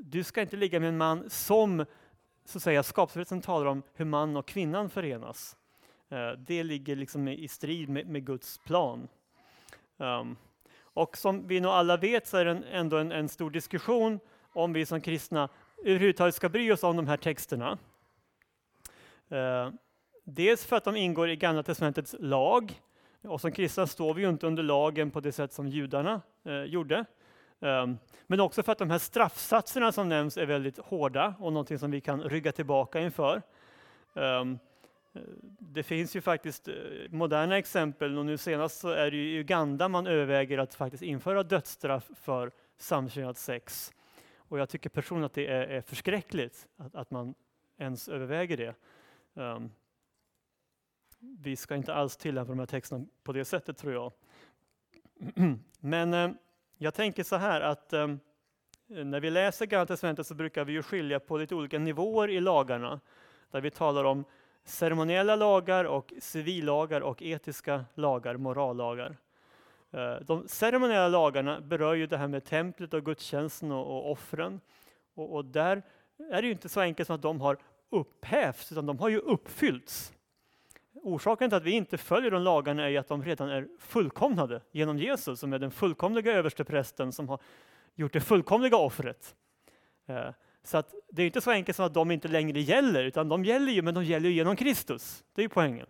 du 0.00 0.24
ska 0.24 0.40
inte 0.40 0.56
ligga 0.56 0.80
med 0.80 0.88
en 0.88 0.96
man 0.96 1.30
som, 1.30 1.84
så 2.44 2.58
att 2.58 2.62
säga, 2.62 2.82
skapelsen 2.82 3.40
talar 3.40 3.66
om 3.66 3.82
hur 3.94 4.04
man 4.04 4.36
och 4.36 4.46
kvinnan 4.46 4.90
förenas. 4.90 5.56
Eh, 6.08 6.30
det 6.38 6.62
ligger 6.62 6.96
liksom 6.96 7.28
i 7.28 7.48
strid 7.48 7.88
med, 7.88 8.06
med 8.06 8.26
Guds 8.26 8.58
plan. 8.58 9.08
Um, 9.96 10.36
och 10.80 11.16
som 11.16 11.48
vi 11.48 11.60
nog 11.60 11.72
alla 11.72 11.96
vet 11.96 12.26
så 12.26 12.36
är 12.36 12.44
det 12.44 12.62
ändå 12.70 12.96
en, 12.96 13.12
en 13.12 13.28
stor 13.28 13.50
diskussion 13.50 14.20
om 14.52 14.72
vi 14.72 14.86
som 14.86 15.00
kristna 15.00 15.48
överhuvudtaget 15.84 16.34
ska 16.34 16.48
bry 16.48 16.72
oss 16.72 16.82
om 16.82 16.96
de 16.96 17.08
här 17.08 17.16
texterna. 17.16 17.78
Uh, 19.32 19.72
dels 20.24 20.64
för 20.64 20.76
att 20.76 20.84
de 20.84 20.96
ingår 20.96 21.30
i 21.30 21.36
Gamla 21.36 21.62
Testamentets 21.62 22.14
lag, 22.18 22.82
och 23.22 23.40
som 23.40 23.52
kristna 23.52 23.86
står 23.86 24.14
vi 24.14 24.22
ju 24.22 24.28
inte 24.28 24.46
under 24.46 24.62
lagen 24.62 25.10
på 25.10 25.20
det 25.20 25.32
sätt 25.32 25.52
som 25.52 25.68
judarna 25.68 26.22
uh, 26.46 26.64
gjorde. 26.64 27.04
Ehm, 27.60 27.98
men 28.26 28.40
också 28.40 28.62
för 28.62 28.72
att 28.72 28.78
de 28.78 28.90
här 28.90 28.98
straffsatserna 28.98 29.92
som 29.92 30.08
nämns 30.08 30.36
är 30.36 30.46
väldigt 30.46 30.78
hårda 30.78 31.34
och 31.38 31.52
någonting 31.52 31.78
som 31.78 31.90
vi 31.90 32.00
kan 32.00 32.22
rygga 32.22 32.52
tillbaka 32.52 33.00
inför. 33.00 33.42
Ehm, 34.14 34.58
det 35.58 35.82
finns 35.82 36.16
ju 36.16 36.20
faktiskt 36.20 36.68
eh, 36.68 36.74
moderna 37.10 37.58
exempel 37.58 38.18
och 38.18 38.26
nu 38.26 38.38
senast 38.38 38.80
så 38.80 38.88
är 38.88 39.10
det 39.10 39.16
i 39.16 39.34
Uganda 39.34 39.88
man 39.88 40.06
överväger 40.06 40.58
att 40.58 40.74
faktiskt 40.74 41.02
införa 41.02 41.42
dödsstraff 41.42 42.10
för 42.14 42.50
samkönat 42.76 43.38
sex. 43.38 43.92
Och 44.36 44.58
jag 44.58 44.68
tycker 44.68 44.90
personligen 44.90 45.26
att 45.26 45.34
det 45.34 45.46
är, 45.46 45.66
är 45.66 45.80
förskräckligt 45.80 46.68
att, 46.76 46.94
att, 46.94 47.10
man 47.10 47.34
ens 47.78 48.08
överväger 48.08 48.56
det. 48.56 48.74
Um, 49.34 49.70
vi 51.18 51.56
ska 51.56 51.76
inte 51.76 51.94
alls 51.94 52.16
tillämpa 52.16 52.52
de 52.52 52.58
här 52.58 52.66
texterna 52.66 53.06
på 53.22 53.32
det 53.32 53.44
sättet 53.44 53.76
tror 53.76 53.92
jag. 53.92 54.12
Men 55.80 56.14
eh, 56.14 56.30
jag 56.78 56.94
tänker 56.94 57.22
så 57.22 57.36
här 57.36 57.60
att 57.60 57.92
eh, 57.92 58.08
när 58.86 59.20
vi 59.20 59.30
läser 59.30 59.66
Gamla 59.66 59.86
Testamentet 59.86 60.26
så 60.26 60.34
brukar 60.34 60.64
vi 60.64 60.72
ju 60.72 60.82
skilja 60.82 61.20
på 61.20 61.38
lite 61.38 61.54
olika 61.54 61.78
nivåer 61.78 62.28
i 62.28 62.40
lagarna. 62.40 63.00
Där 63.50 63.60
vi 63.60 63.70
talar 63.70 64.04
om 64.04 64.24
ceremoniella 64.64 65.36
lagar 65.36 65.84
och 65.84 66.12
civillagar 66.20 67.00
och 67.00 67.22
etiska 67.22 67.84
lagar, 67.94 68.36
morallagar. 68.36 69.16
Eh, 69.90 70.14
de 70.20 70.48
ceremoniella 70.48 71.08
lagarna 71.08 71.60
berör 71.60 71.94
ju 71.94 72.06
det 72.06 72.16
här 72.16 72.28
med 72.28 72.44
templet 72.44 72.94
och 72.94 73.04
gudstjänsten 73.04 73.72
och, 73.72 73.96
och 73.96 74.10
offren. 74.10 74.60
Och, 75.14 75.34
och, 75.34 75.44
där 75.44 75.82
är 76.32 76.42
det 76.42 76.46
ju 76.46 76.52
inte 76.52 76.68
så 76.68 76.80
enkelt 76.80 77.06
som 77.06 77.16
att 77.16 77.22
de 77.22 77.40
har 77.40 77.58
upphävts, 77.90 78.72
utan 78.72 78.86
de 78.86 78.98
har 78.98 79.08
ju 79.08 79.18
uppfyllts. 79.18 80.13
Orsaken 81.04 81.50
till 81.50 81.56
att 81.56 81.64
vi 81.64 81.70
inte 81.70 81.98
följer 81.98 82.30
de 82.30 82.42
lagarna 82.42 82.90
är 82.90 82.98
att 82.98 83.08
de 83.08 83.24
redan 83.24 83.48
är 83.48 83.68
fullkomnade 83.78 84.60
genom 84.72 84.98
Jesus, 84.98 85.40
som 85.40 85.52
är 85.52 85.58
den 85.58 85.70
fullkomliga 85.70 86.32
översteprästen 86.32 87.12
som 87.12 87.28
har 87.28 87.40
gjort 87.94 88.12
det 88.12 88.20
fullkomliga 88.20 88.76
offret. 88.76 89.34
Eh, 90.06 90.28
så 90.62 90.76
att 90.78 90.94
det 91.10 91.22
är 91.22 91.26
inte 91.26 91.40
så 91.40 91.50
enkelt 91.50 91.76
som 91.76 91.86
att 91.86 91.94
de 91.94 92.10
inte 92.10 92.28
längre 92.28 92.60
gäller, 92.60 93.04
utan 93.04 93.28
de 93.28 93.44
gäller 93.44 93.72
ju, 93.72 93.82
men 93.82 93.94
de 93.94 94.04
gäller 94.04 94.28
ju 94.28 94.34
genom 94.34 94.56
Kristus. 94.56 95.24
Det 95.34 95.40
är 95.40 95.44
ju 95.44 95.48
poängen. 95.48 95.86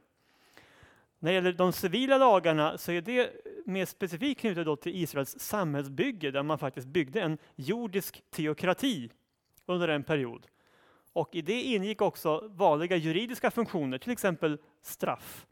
När 1.18 1.30
det 1.30 1.34
gäller 1.34 1.52
de 1.52 1.72
civila 1.72 2.18
lagarna 2.18 2.78
så 2.78 2.92
är 2.92 3.00
det 3.00 3.30
mer 3.64 3.84
specifikt 3.84 4.40
knutet 4.40 4.66
då 4.66 4.76
till 4.76 4.96
Israels 5.02 5.40
samhällsbygge, 5.40 6.30
där 6.30 6.42
man 6.42 6.58
faktiskt 6.58 6.86
byggde 6.86 7.20
en 7.20 7.38
jordisk 7.56 8.22
teokrati 8.30 9.10
under 9.66 9.88
en 9.88 10.02
period. 10.02 10.46
Och 11.14 11.34
i 11.34 11.42
det 11.42 11.62
ingick 11.62 12.02
också 12.02 12.48
vanliga 12.54 12.96
juridiska 12.96 13.50
funktioner, 13.50 13.98
till 13.98 14.12
exempel 14.12 14.58
straff. 14.82 15.46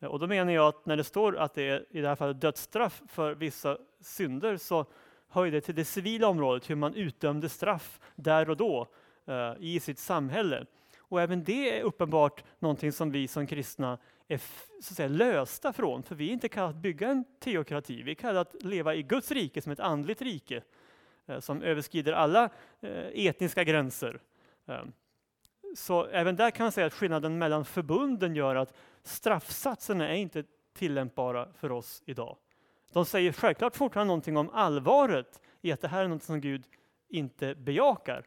Och 0.00 0.18
då 0.18 0.26
menar 0.26 0.52
jag 0.52 0.68
att 0.68 0.86
när 0.86 0.96
det 0.96 1.04
står 1.04 1.36
att 1.36 1.54
det 1.54 1.62
är 1.62 1.86
i 1.90 2.00
det 2.00 2.08
här 2.08 2.16
fallet 2.16 2.40
dödsstraff 2.40 3.02
för 3.08 3.34
vissa 3.34 3.78
synder 4.00 4.56
så 4.56 4.86
hör 5.28 5.50
det 5.50 5.60
till 5.60 5.74
det 5.74 5.84
civila 5.84 6.28
området, 6.28 6.70
hur 6.70 6.74
man 6.74 6.94
utdömde 6.94 7.48
straff 7.48 8.00
där 8.16 8.50
och 8.50 8.56
då 8.56 8.86
eh, 9.26 9.52
i 9.58 9.80
sitt 9.80 9.98
samhälle. 9.98 10.66
Och 10.98 11.20
även 11.20 11.44
det 11.44 11.78
är 11.78 11.82
uppenbart 11.82 12.44
någonting 12.58 12.92
som 12.92 13.10
vi 13.10 13.28
som 13.28 13.46
kristna 13.46 13.98
är 14.28 14.38
så 14.38 14.92
att 14.92 14.96
säga, 14.96 15.08
lösta 15.08 15.72
från, 15.72 16.02
för 16.02 16.14
vi 16.14 16.28
är 16.28 16.32
inte 16.32 16.48
kallade 16.48 16.70
att 16.70 16.82
bygga 16.82 17.08
en 17.08 17.24
teokrati, 17.40 18.02
vi 18.02 18.10
är 18.10 18.14
kallade 18.14 18.40
att 18.40 18.62
leva 18.62 18.94
i 18.94 19.02
Guds 19.02 19.30
rike 19.30 19.62
som 19.62 19.72
ett 19.72 19.80
andligt 19.80 20.22
rike 20.22 20.62
eh, 21.26 21.40
som 21.40 21.62
överskrider 21.62 22.12
alla 22.12 22.50
eh, 22.80 23.26
etniska 23.26 23.64
gränser. 23.64 24.20
Ehm, 24.70 24.92
så 25.76 26.06
även 26.06 26.36
där 26.36 26.50
kan 26.50 26.64
man 26.64 26.72
säga 26.72 26.86
att 26.86 26.94
skillnaden 26.94 27.38
mellan 27.38 27.64
förbunden 27.64 28.34
gör 28.34 28.56
att 28.56 28.74
straffsatserna 29.02 30.08
är 30.08 30.14
inte 30.14 30.44
tillämpbara 30.72 31.52
för 31.52 31.72
oss 31.72 32.02
idag. 32.06 32.36
De 32.92 33.04
säger 33.04 33.32
självklart 33.32 33.76
fortfarande 33.76 34.08
någonting 34.08 34.36
om 34.36 34.50
allvaret 34.50 35.40
i 35.60 35.72
att 35.72 35.80
det 35.80 35.88
här 35.88 36.04
är 36.04 36.08
något 36.08 36.22
som 36.22 36.40
Gud 36.40 36.64
inte 37.08 37.54
bejakar. 37.54 38.26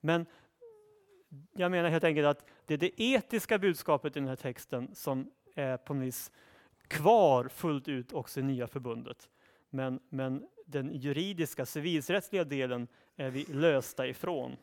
Men 0.00 0.26
jag 1.52 1.70
menar 1.70 1.88
helt 1.88 2.04
enkelt 2.04 2.26
att 2.26 2.46
det 2.66 2.74
är 2.74 2.78
det 2.78 3.02
etiska 3.02 3.58
budskapet 3.58 4.16
i 4.16 4.20
den 4.20 4.28
här 4.28 4.36
texten 4.36 4.94
som 4.94 5.30
är 5.54 5.76
på 5.76 5.94
något 5.94 6.04
vis 6.04 6.32
kvar 6.88 7.48
fullt 7.48 7.88
ut 7.88 8.12
också 8.12 8.40
i 8.40 8.42
nya 8.42 8.66
förbundet. 8.66 9.28
Men, 9.70 10.00
men 10.08 10.48
den 10.66 10.94
juridiska, 10.94 11.66
civilrättsliga 11.66 12.44
delen 12.44 12.88
är 13.16 13.30
vi 13.30 13.44
lösta 13.44 14.06
ifrån. 14.06 14.56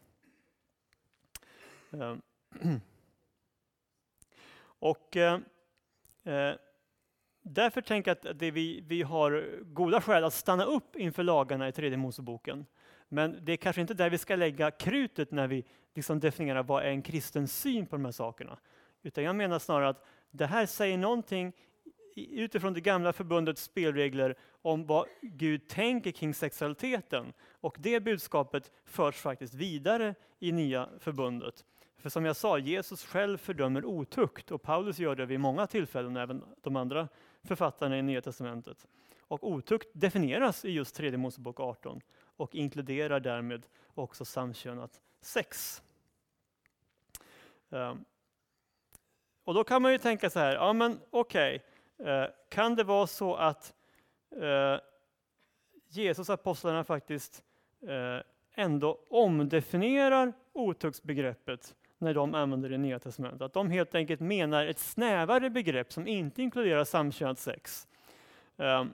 Ehm, 1.91 2.21
och 4.61 5.17
eh, 5.17 5.39
eh, 6.23 6.55
därför 7.41 7.81
tänker 7.81 8.11
jag 8.11 8.31
att 8.31 8.39
det 8.39 8.51
vi, 8.51 8.81
vi 8.87 9.01
har 9.01 9.63
goda 9.63 10.01
skäl 10.01 10.23
att 10.23 10.33
stanna 10.33 10.63
upp 10.63 10.95
inför 10.95 11.23
lagarna 11.23 11.67
i 11.67 11.71
tredje 11.71 11.97
Moseboken. 11.97 12.65
Men 13.09 13.39
det 13.41 13.51
är 13.51 13.57
kanske 13.57 13.81
inte 13.81 13.93
där 13.93 14.09
vi 14.09 14.17
ska 14.17 14.35
lägga 14.35 14.71
krutet 14.71 15.31
när 15.31 15.47
vi 15.47 15.65
liksom 15.95 16.19
definierar 16.19 16.63
vad 16.63 16.83
är 16.83 16.89
en 16.89 17.01
kristen 17.01 17.47
syn 17.47 17.85
på 17.85 17.95
de 17.95 18.05
här 18.05 18.11
sakerna. 18.11 18.59
Utan 19.01 19.23
jag 19.23 19.35
menar 19.35 19.59
snarare 19.59 19.89
att 19.89 20.05
det 20.31 20.45
här 20.45 20.65
säger 20.65 20.97
någonting 20.97 21.53
utifrån 22.15 22.73
det 22.73 22.81
gamla 22.81 23.13
förbundets 23.13 23.63
spelregler 23.63 24.37
om 24.61 24.85
vad 24.85 25.05
Gud 25.21 25.67
tänker 25.67 26.11
kring 26.11 26.33
sexualiteten. 26.33 27.33
Och 27.51 27.75
det 27.79 27.99
budskapet 27.99 28.71
förs 28.85 29.15
faktiskt 29.15 29.53
vidare 29.53 30.15
i 30.39 30.51
nya 30.51 30.89
förbundet. 30.99 31.65
För 31.99 32.09
som 32.09 32.25
jag 32.25 32.35
sa, 32.35 32.57
Jesus 32.57 33.05
själv 33.05 33.37
fördömer 33.37 33.85
otukt 33.85 34.51
och 34.51 34.61
Paulus 34.61 34.99
gör 34.99 35.15
det 35.15 35.25
vid 35.25 35.39
många 35.39 35.67
tillfällen, 35.67 36.17
även 36.17 36.43
de 36.61 36.75
andra 36.75 37.07
författarna 37.43 37.97
i 37.97 38.01
Nya 38.01 38.21
Testamentet. 38.21 38.87
Och 39.19 39.51
otukt 39.51 39.87
definieras 39.93 40.65
i 40.65 40.71
just 40.71 40.95
3 40.95 41.17
Mosebok 41.17 41.59
18 41.59 42.01
och 42.21 42.55
inkluderar 42.55 43.19
därmed 43.19 43.65
också 43.93 44.25
samkönat 44.25 45.01
sex. 45.21 45.81
Um, 47.69 48.05
och 49.43 49.53
då 49.53 49.63
kan 49.63 49.81
man 49.81 49.91
ju 49.91 49.97
tänka 49.97 50.29
så 50.29 50.39
här, 50.39 50.55
ja 50.55 50.73
men 50.73 50.99
okej, 51.09 51.63
okay, 51.99 52.13
uh, 52.13 52.27
kan 52.49 52.75
det 52.75 52.83
vara 52.83 53.07
så 53.07 53.35
att 53.35 53.73
uh, 54.35 54.79
Jesus 55.87 56.29
apostlarna 56.29 56.83
faktiskt 56.83 57.43
uh, 57.83 58.21
ändå 58.53 58.99
omdefinierar 59.09 60.33
otuktsbegreppet 60.53 61.75
när 61.99 62.13
de 62.13 62.35
använder 62.35 62.69
det 62.69 62.77
Nya 62.77 62.99
Testamentet. 62.99 63.41
Att 63.41 63.53
de 63.53 63.71
helt 63.71 63.95
enkelt 63.95 64.19
menar 64.19 64.65
ett 64.65 64.79
snävare 64.79 65.49
begrepp 65.49 65.93
som 65.93 66.07
inte 66.07 66.41
inkluderar 66.41 66.83
samkönat 66.83 67.39
sex. 67.39 67.87
Ehm, 68.57 68.93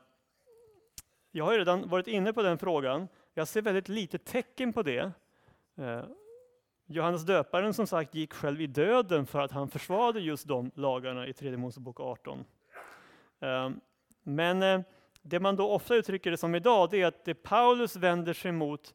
jag 1.32 1.46
har 1.46 1.58
redan 1.58 1.90
varit 1.90 2.08
inne 2.08 2.34
på 2.34 2.42
den 2.42 2.58
frågan. 2.58 3.08
Jag 3.34 3.48
ser 3.48 3.62
väldigt 3.62 3.90
lite 3.90 4.18
tecken 4.18 4.74
på 4.74 4.84
det. 4.84 5.12
Ehm, 5.78 6.06
Johannes 6.86 7.26
döparen 7.26 7.74
som 7.74 7.88
sagt 7.88 8.16
gick 8.16 8.34
själv 8.34 8.62
i 8.62 8.68
döden 8.68 9.26
för 9.26 9.42
att 9.42 9.52
han 9.52 9.70
försvarade 9.70 10.20
just 10.20 10.48
de 10.48 10.72
lagarna 10.76 11.28
i 11.28 11.34
tredje 11.34 11.58
Mosebok 11.58 12.00
18. 12.00 12.46
Ehm, 13.40 13.80
men 14.24 14.64
eh, 14.64 14.82
det 15.22 15.40
man 15.40 15.56
då 15.56 15.70
ofta 15.70 15.96
uttrycker 15.96 16.32
det 16.32 16.38
som 16.38 16.56
idag, 16.56 16.90
det 16.92 17.02
är 17.02 17.06
att 17.06 17.26
det 17.26 17.34
Paulus 17.34 17.96
vänder 17.96 18.34
sig 18.34 18.52
mot 18.52 18.94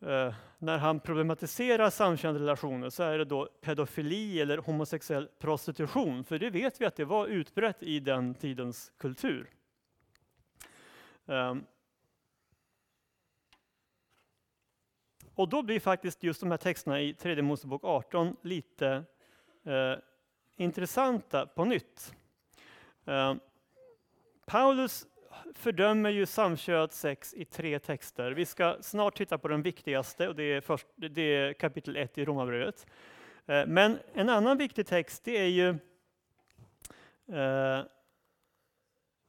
eh, 0.00 0.34
när 0.62 0.78
han 0.78 1.00
problematiserar 1.00 1.90
samkönade 1.90 2.38
relationer 2.38 2.90
så 2.90 3.02
är 3.02 3.18
det 3.18 3.24
då 3.24 3.48
pedofili 3.60 4.40
eller 4.40 4.58
homosexuell 4.58 5.28
prostitution, 5.38 6.24
för 6.24 6.38
det 6.38 6.50
vet 6.50 6.80
vi 6.80 6.86
att 6.86 6.96
det 6.96 7.04
var 7.04 7.26
utbrett 7.26 7.82
i 7.82 8.00
den 8.00 8.34
tidens 8.34 8.92
kultur. 8.98 9.50
Um, 11.24 11.64
och 15.34 15.48
då 15.48 15.62
blir 15.62 15.80
faktiskt 15.80 16.22
just 16.22 16.40
de 16.40 16.50
här 16.50 16.58
texterna 16.58 17.00
i 17.00 17.14
tredje 17.14 17.42
Mosebok 17.42 17.84
18 17.84 18.36
lite 18.42 19.04
uh, 19.66 19.96
intressanta 20.56 21.46
på 21.46 21.64
nytt. 21.64 22.14
Uh, 23.08 23.34
Paulus 24.46 25.06
fördömer 25.54 26.10
ju 26.10 26.26
samkönat 26.26 26.92
sex 26.92 27.34
i 27.34 27.44
tre 27.44 27.78
texter. 27.78 28.32
Vi 28.32 28.46
ska 28.46 28.76
snart 28.80 29.16
titta 29.16 29.38
på 29.38 29.48
den 29.48 29.62
viktigaste, 29.62 30.28
och 30.28 30.36
det 30.36 30.42
är, 30.42 30.60
först, 30.60 30.86
det 30.96 31.22
är 31.22 31.52
kapitel 31.52 31.96
1 31.96 32.18
i 32.18 32.24
Romarbrevet. 32.24 32.86
Eh, 33.46 33.66
men 33.66 33.98
en 34.14 34.28
annan 34.28 34.58
viktig 34.58 34.86
text, 34.86 35.24
det 35.24 35.38
är 35.38 35.46
ju 35.46 35.68
eh, 37.38 37.84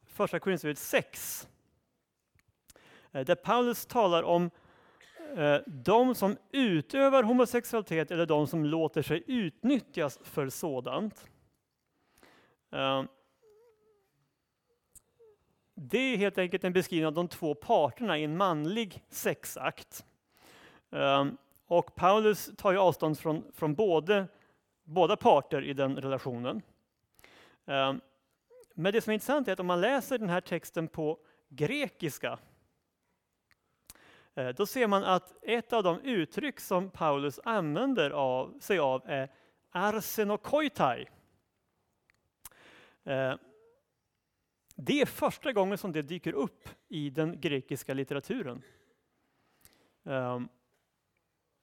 första 0.06 0.38
Korinthierbrevet 0.38 0.78
6. 0.78 1.48
Eh, 3.12 3.24
där 3.24 3.34
Paulus 3.34 3.86
talar 3.86 4.22
om 4.22 4.50
de 5.66 6.14
som 6.14 6.36
utövar 6.52 7.22
homosexualitet 7.22 8.10
eller 8.10 8.26
de 8.26 8.46
som 8.46 8.64
låter 8.64 9.02
sig 9.02 9.22
utnyttjas 9.26 10.18
för 10.22 10.48
sådant. 10.48 11.30
Det 15.74 15.98
är 15.98 16.16
helt 16.16 16.38
enkelt 16.38 16.64
en 16.64 16.72
beskrivning 16.72 17.06
av 17.06 17.12
de 17.12 17.28
två 17.28 17.54
parterna 17.54 18.18
i 18.18 18.24
en 18.24 18.36
manlig 18.36 19.02
sexakt. 19.08 20.04
Ehm, 20.90 21.36
och 21.66 21.94
Paulus 21.94 22.50
tar 22.56 22.72
ju 22.72 22.78
avstånd 22.78 23.18
från, 23.18 23.52
från 23.52 23.74
både, 23.74 24.26
båda 24.84 25.16
parter 25.16 25.62
i 25.62 25.72
den 25.72 25.96
relationen. 25.96 26.62
Ehm, 27.66 28.00
men 28.74 28.92
det 28.92 29.00
som 29.00 29.10
är 29.10 29.14
intressant 29.14 29.48
är 29.48 29.52
att 29.52 29.60
om 29.60 29.66
man 29.66 29.80
läser 29.80 30.18
den 30.18 30.28
här 30.28 30.40
texten 30.40 30.88
på 30.88 31.18
grekiska 31.48 32.38
eh, 34.34 34.48
då 34.48 34.66
ser 34.66 34.86
man 34.86 35.04
att 35.04 35.34
ett 35.42 35.72
av 35.72 35.82
de 35.82 36.00
uttryck 36.00 36.60
som 36.60 36.90
Paulus 36.90 37.40
använder 37.44 38.10
av, 38.10 38.58
sig 38.60 38.78
av 38.78 39.02
är 39.06 39.28
arsenokoitai. 39.70 41.06
Ehm, 43.04 43.38
det 44.74 45.00
är 45.00 45.06
första 45.06 45.52
gången 45.52 45.78
som 45.78 45.92
det 45.92 46.02
dyker 46.02 46.32
upp 46.32 46.68
i 46.88 47.10
den 47.10 47.40
grekiska 47.40 47.94
litteraturen. 47.94 48.62
Ehm, 50.04 50.48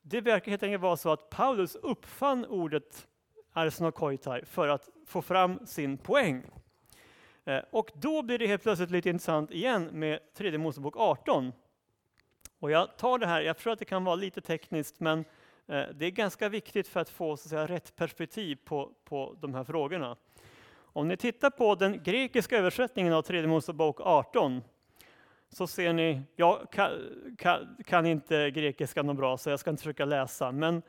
det 0.02 0.22
verkar 0.22 0.52
helt 0.52 0.64
enkelt 0.64 0.82
vara 0.82 0.98
så 0.98 1.12
att 1.12 1.30
Paulus 1.30 1.76
uppfann 1.76 2.46
ordet 2.46 3.08
arsenokoitai 3.52 4.46
för 4.46 4.68
att 4.68 4.90
få 5.06 5.22
fram 5.22 5.66
sin 5.66 5.98
poäng. 5.98 6.44
Eh, 7.46 7.62
och 7.72 7.92
då 7.96 8.22
blir 8.22 8.40
det 8.40 8.48
helt 8.48 8.64
plötsligt 8.64 8.92
lite 8.92 9.10
intressant 9.10 9.52
igen 9.52 9.90
med 9.92 10.20
tredje 10.34 10.60
Mosebok 10.60 10.96
18. 10.98 11.54
Och 12.60 12.72
jag 12.72 12.98
tar 12.98 13.20
det 13.20 13.28
här, 13.28 13.42
jag 13.42 13.58
tror 13.58 13.74
att 13.74 13.80
det 13.80 13.86
kan 13.86 14.04
vara 14.04 14.16
lite 14.16 14.42
tekniskt, 14.42 15.00
men 15.00 15.20
eh, 15.68 15.86
det 15.94 16.06
är 16.06 16.12
ganska 16.12 16.50
viktigt 16.50 16.88
för 16.88 17.00
att 17.00 17.10
få 17.10 17.38
så 17.38 17.46
att 17.46 17.50
säga, 17.50 17.68
rätt 17.68 17.96
perspektiv 17.96 18.58
på, 18.66 18.92
på 19.04 19.38
de 19.42 19.54
här 19.54 19.64
frågorna. 19.64 20.18
Om 20.94 21.08
ni 21.08 21.18
tittar 21.18 21.50
på 21.50 21.76
den 21.76 22.04
grekiska 22.04 22.58
översättningen 22.58 23.14
av 23.14 23.22
tredje 23.22 23.48
Mosebok 23.48 24.02
18 24.02 24.62
så 25.50 25.68
ser 25.68 25.94
ni, 25.94 26.22
jag 26.36 26.72
kan, 26.72 26.92
kan, 27.38 27.78
kan, 27.86 28.06
inte 28.06 28.52
grekiska 28.52 29.04
något 29.04 29.18
bra 29.18 29.38
så 29.38 29.50
jag 29.50 29.60
ska 29.60 29.70
inte 29.70 29.82
försöka 29.82 30.06
läsa, 30.06 30.52
men 30.52 30.82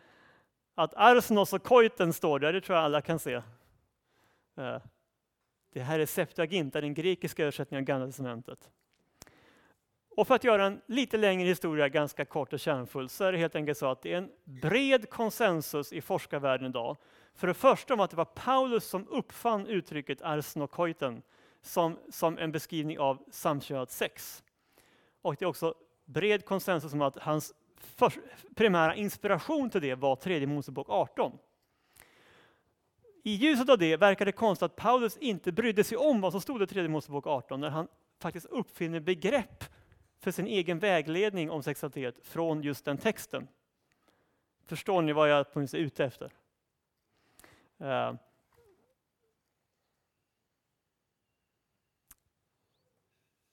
att 0.75 0.95
arsnos 0.97 1.53
och 1.53 1.63
koiten 1.63 2.13
står 2.13 2.39
där, 2.39 2.53
det 2.53 2.61
tror 2.61 2.77
jag 2.77 2.85
alla 2.85 3.01
kan 3.01 3.19
se. 3.19 3.35
Eh, 4.57 4.79
det 5.73 5.81
här 5.81 5.99
är 5.99 6.07
Septuaginta, 6.07 6.81
den 6.81 6.95
grekiska 6.95 7.43
översättningen 7.43 7.83
av 7.83 7.87
Gamla 7.87 8.07
testamentet. 8.07 8.71
Och 10.17 10.27
för 10.27 10.35
att 10.35 10.45
göra 10.45 10.67
en 10.67 10.81
lite 10.87 11.17
längre 11.17 11.49
historia 11.49 11.89
ganska 11.89 12.25
kort 12.25 12.53
och 12.53 12.61
kärnfull 12.61 13.09
så 13.09 13.25
är 13.25 13.33
det 13.33 13.39
helt 13.39 13.57
enkelt 13.57 13.79
så 13.79 13.87
att 13.87 14.03
det 14.03 14.13
är 14.13 14.19
en 14.19 14.31
bred 14.45 15.11
konsensus 15.11 15.93
i 15.93 16.01
forskarvärlden 16.01 16.67
idag. 16.67 16.97
För 17.35 17.47
det 17.47 17.55
första 17.55 17.97
var 17.97 18.05
att 18.05 18.11
det 18.11 18.17
var 18.17 18.25
Paulus 18.25 18.85
som 18.85 19.09
uppfann 19.09 19.67
uttrycket 19.67 20.23
arsnokoiten 20.23 21.23
som, 21.63 21.99
som 22.09 22.39
en 22.39 22.53
beskrivning 22.53 22.99
av 22.99 23.25
samkönat 23.31 23.91
sex. 23.91 24.45
Och 25.23 25.37
det 25.39 25.45
är 25.45 25.49
också 25.49 25.75
bred 26.05 26.45
konsensus 26.45 26.93
om 26.93 27.03
att 27.03 27.19
hans 27.19 27.55
för, 27.77 28.13
primära 28.55 28.95
inspiration 28.95 29.71
till 29.71 29.81
det 29.81 29.95
var 29.95 30.17
tredje 30.17 30.47
Mosebok 30.47 30.89
18. 30.91 31.39
I 33.25 33.31
ljuset 33.31 33.69
av 33.69 33.79
det 33.79 33.97
verkar 33.97 34.25
det 34.25 34.33
konstigt 34.33 34.63
att 34.63 34.77
Paulus 34.77 35.17
inte 35.17 35.53
brydde 35.53 35.85
sig 35.85 35.99
om 35.99 36.21
vad 36.21 36.33
som 36.33 36.41
stod 36.41 36.63
i 36.63 36.67
tredje 36.67 36.89
Mosebok 36.89 37.27
18 37.27 37.61
när 37.61 37.71
han 37.71 37.89
faktiskt 38.19 38.47
uppfinner 38.47 39.01
begrepp 39.01 39.65
för 40.21 40.31
sin 40.31 40.47
egen 40.47 40.79
vägledning 40.79 41.51
om 41.51 41.63
sexualitet 41.63 42.15
från 42.23 42.63
just 42.63 42.85
den 42.85 42.99
texten. 42.99 43.49
Förstår 44.67 45.03
ni 45.03 45.13
vad 45.13 45.31
jag 45.31 45.39
är 45.39 45.77
ute 45.77 46.05
efter? 46.05 46.33
Eh, 47.83 48.15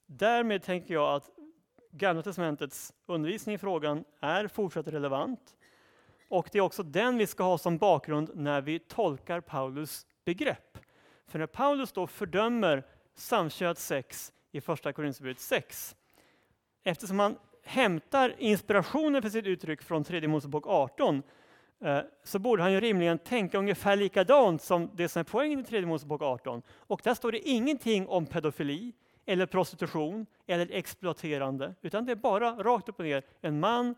därmed 0.06 0.64
tänker 0.64 0.94
jag 0.94 1.16
att 1.16 1.30
Gamla 1.92 2.22
testamentets 2.22 2.94
undervisning 3.06 3.56
i 3.56 3.58
frågan 3.58 4.04
är 4.20 4.48
fortsatt 4.48 4.88
relevant. 4.88 5.56
Och 6.30 6.50
det 6.52 6.58
är 6.58 6.62
också 6.62 6.84
den 6.84 7.18
vi 7.18 7.28
ska 7.28 7.44
ha 7.44 7.58
som 7.58 7.78
bakgrund 7.78 8.32
när 8.36 8.62
vi 8.62 8.80
tolkar 8.80 9.42
Paulus 9.42 10.08
begrepp. 10.26 10.78
För 11.28 11.40
när 11.40 11.48
Paulus 11.48 11.92
då 11.92 12.08
fördömer 12.08 12.84
samkönat 13.16 13.78
sex 13.78 14.34
i 14.52 14.62
första 14.62 14.94
Korinthierbrevet 14.94 15.40
6, 15.40 15.96
eftersom 16.84 17.20
han 17.20 17.38
hämtar 17.64 18.36
inspirationen 18.38 19.22
för 19.22 19.30
sitt 19.30 19.46
uttryck 19.46 19.82
från 19.82 20.04
tredje 20.04 20.30
Mosebok 20.30 20.68
18, 20.68 21.24
Eh, 21.82 22.02
så 22.24 22.40
borde 22.40 22.64
han 22.64 22.74
ju 22.74 22.80
rimligen 22.80 23.18
tänka 23.18 23.58
ungefär 23.58 23.96
likadant 23.96 24.62
som 24.62 24.90
det 24.96 25.10
som 25.10 25.20
är 25.20 25.24
poängen 25.24 25.60
i 25.60 25.64
tredje 25.64 25.88
Mosebok 25.88 26.22
18. 26.22 26.62
Och 26.72 27.02
där 27.04 27.14
står 27.14 27.32
det 27.32 27.50
ingenting 27.50 28.08
om 28.08 28.26
pedofili, 28.26 28.94
eller 29.26 29.46
prostitution 29.46 30.26
eller 30.48 30.72
exploaterande, 30.72 31.76
utan 31.82 32.06
det 32.06 32.12
är 32.12 32.16
bara 32.16 32.64
rakt 32.64 32.90
upp 32.90 33.00
och 33.00 33.06
ner 33.06 33.24
en 33.42 33.60
man 33.60 33.96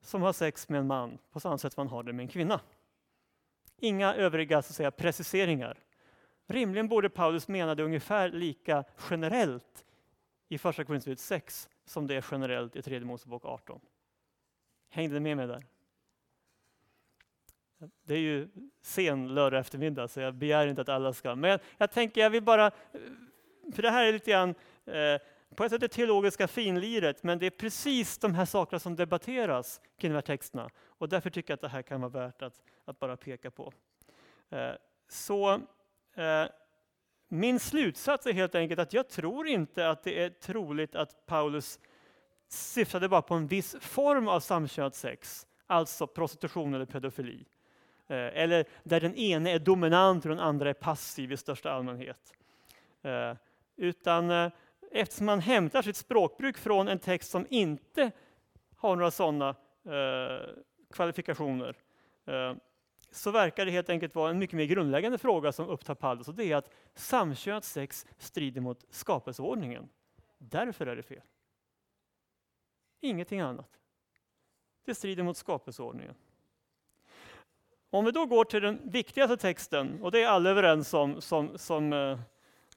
som 0.00 0.22
har 0.22 0.32
sex 0.32 0.68
med 0.68 0.80
en 0.80 0.86
man 0.86 1.18
på 1.32 1.40
samma 1.40 1.58
sätt 1.58 1.72
som 1.72 1.80
man 1.80 1.88
har 1.88 2.02
det 2.02 2.12
med 2.12 2.22
en 2.22 2.28
kvinna. 2.28 2.60
Inga 3.78 4.14
övriga 4.14 4.62
så 4.62 4.70
att 4.70 4.76
säga, 4.76 4.90
preciseringar. 4.90 5.78
Rimligen 6.46 6.88
borde 6.88 7.08
Paulus 7.08 7.48
mena 7.48 7.74
det 7.74 7.82
ungefär 7.82 8.28
lika 8.28 8.84
generellt 9.10 9.84
i 10.48 10.58
första 10.58 10.84
Korinthierbrevet 10.84 11.20
6 11.20 11.68
som 11.84 12.06
det 12.06 12.14
är 12.14 12.24
generellt 12.30 12.76
i 12.76 12.82
tredje 12.82 13.06
Mosebok 13.06 13.44
18. 13.44 13.80
Hängde 14.88 15.14
ni 15.14 15.20
med 15.20 15.36
mig 15.36 15.46
där? 15.46 15.64
Det 18.06 18.14
är 18.14 18.18
ju 18.18 18.48
sen 18.82 19.34
lördag 19.34 19.60
eftermiddag 19.60 20.08
så 20.08 20.20
jag 20.20 20.34
begär 20.34 20.66
inte 20.66 20.80
att 20.80 20.88
alla 20.88 21.12
ska. 21.12 21.34
Men 21.34 21.50
jag, 21.50 21.60
jag 21.78 21.90
tänker 21.90 22.20
jag 22.20 22.30
vill 22.30 22.42
bara 22.42 22.70
för 23.72 23.82
det 23.82 23.90
här 23.90 24.04
är 24.04 24.12
lite 24.12 24.30
grann 24.30 24.54
eh, 24.86 25.20
på 25.54 25.64
ett 25.64 25.72
sätt 25.72 25.80
det 25.80 25.88
teologiska 25.88 26.48
finliret, 26.48 27.22
men 27.22 27.38
det 27.38 27.46
är 27.46 27.50
precis 27.50 28.18
de 28.18 28.34
här 28.34 28.44
sakerna 28.44 28.80
som 28.80 28.96
debatteras 28.96 29.80
kring 29.98 30.10
de 30.10 30.14
här 30.14 30.22
texterna. 30.22 30.70
Och 30.84 31.08
därför 31.08 31.30
tycker 31.30 31.52
jag 31.52 31.56
att 31.56 31.60
det 31.60 31.68
här 31.68 31.82
kan 31.82 32.00
vara 32.00 32.10
värt 32.10 32.42
att, 32.42 32.62
att 32.84 32.98
bara 32.98 33.16
peka 33.16 33.50
på. 33.50 33.72
Eh, 34.50 34.72
så 35.08 35.52
eh, 36.14 36.44
min 37.28 37.60
slutsats 37.60 38.26
är 38.26 38.32
helt 38.32 38.54
enkelt 38.54 38.80
att 38.80 38.92
jag 38.92 39.08
tror 39.08 39.48
inte 39.48 39.90
att 39.90 40.02
det 40.02 40.22
är 40.22 40.30
troligt 40.30 40.94
att 40.94 41.26
Paulus 41.26 41.78
syftade 42.48 43.08
bara 43.08 43.22
på 43.22 43.34
en 43.34 43.46
viss 43.46 43.76
form 43.80 44.28
av 44.28 44.40
samkönat 44.40 44.94
sex, 44.94 45.46
alltså 45.66 46.06
prostitution 46.06 46.74
eller 46.74 46.86
pedofili. 46.86 47.44
Eh, 48.08 48.16
eller 48.16 48.64
där 48.82 49.00
den 49.00 49.14
ene 49.14 49.50
är 49.50 49.58
dominant 49.58 50.24
och 50.24 50.28
den 50.28 50.40
andra 50.40 50.70
är 50.70 50.74
passiv 50.74 51.32
i 51.32 51.36
största 51.36 51.70
allmänhet. 51.72 52.34
Eh, 53.02 53.34
utan 53.76 54.30
eh, 54.30 54.50
eftersom 54.90 55.26
man 55.26 55.40
hämtar 55.40 55.82
sitt 55.82 55.96
språkbruk 55.96 56.58
från 56.58 56.88
en 56.88 56.98
text 56.98 57.30
som 57.30 57.46
inte 57.50 58.10
har 58.76 58.96
några 58.96 59.10
sådana 59.10 59.54
kvalifikationer 60.92 61.76
så 63.10 63.30
verkar 63.30 63.64
det 63.64 63.70
helt 63.70 63.88
enkelt 63.88 64.14
vara 64.14 64.30
en 64.30 64.38
mycket 64.38 64.56
mer 64.56 64.64
grundläggande 64.64 65.18
fråga 65.18 65.52
som 65.52 65.68
upptar 65.68 65.94
Paulus 65.94 66.28
och 66.28 66.34
det 66.34 66.44
är 66.44 66.56
att 66.56 66.70
samkönat 66.94 67.64
sex 67.64 68.06
strider 68.18 68.60
mot 68.60 68.84
skapelseordningen. 68.90 69.88
Därför 70.38 70.86
är 70.86 70.96
det 70.96 71.02
fel. 71.02 71.22
Ingenting 73.00 73.40
annat. 73.40 73.80
Det 74.84 74.94
strider 74.94 75.22
mot 75.22 75.36
skapelseordningen. 75.36 76.14
Om 77.90 78.04
vi 78.04 78.10
då 78.10 78.26
går 78.26 78.44
till 78.44 78.62
den 78.62 78.80
viktigaste 78.84 79.36
texten, 79.36 80.02
och 80.02 80.10
det 80.10 80.22
är 80.22 80.28
alla 80.28 80.50
överens 80.50 80.94
om 80.94 81.20
som, 81.20 81.58
som 81.58 81.92
eh, 81.92 82.18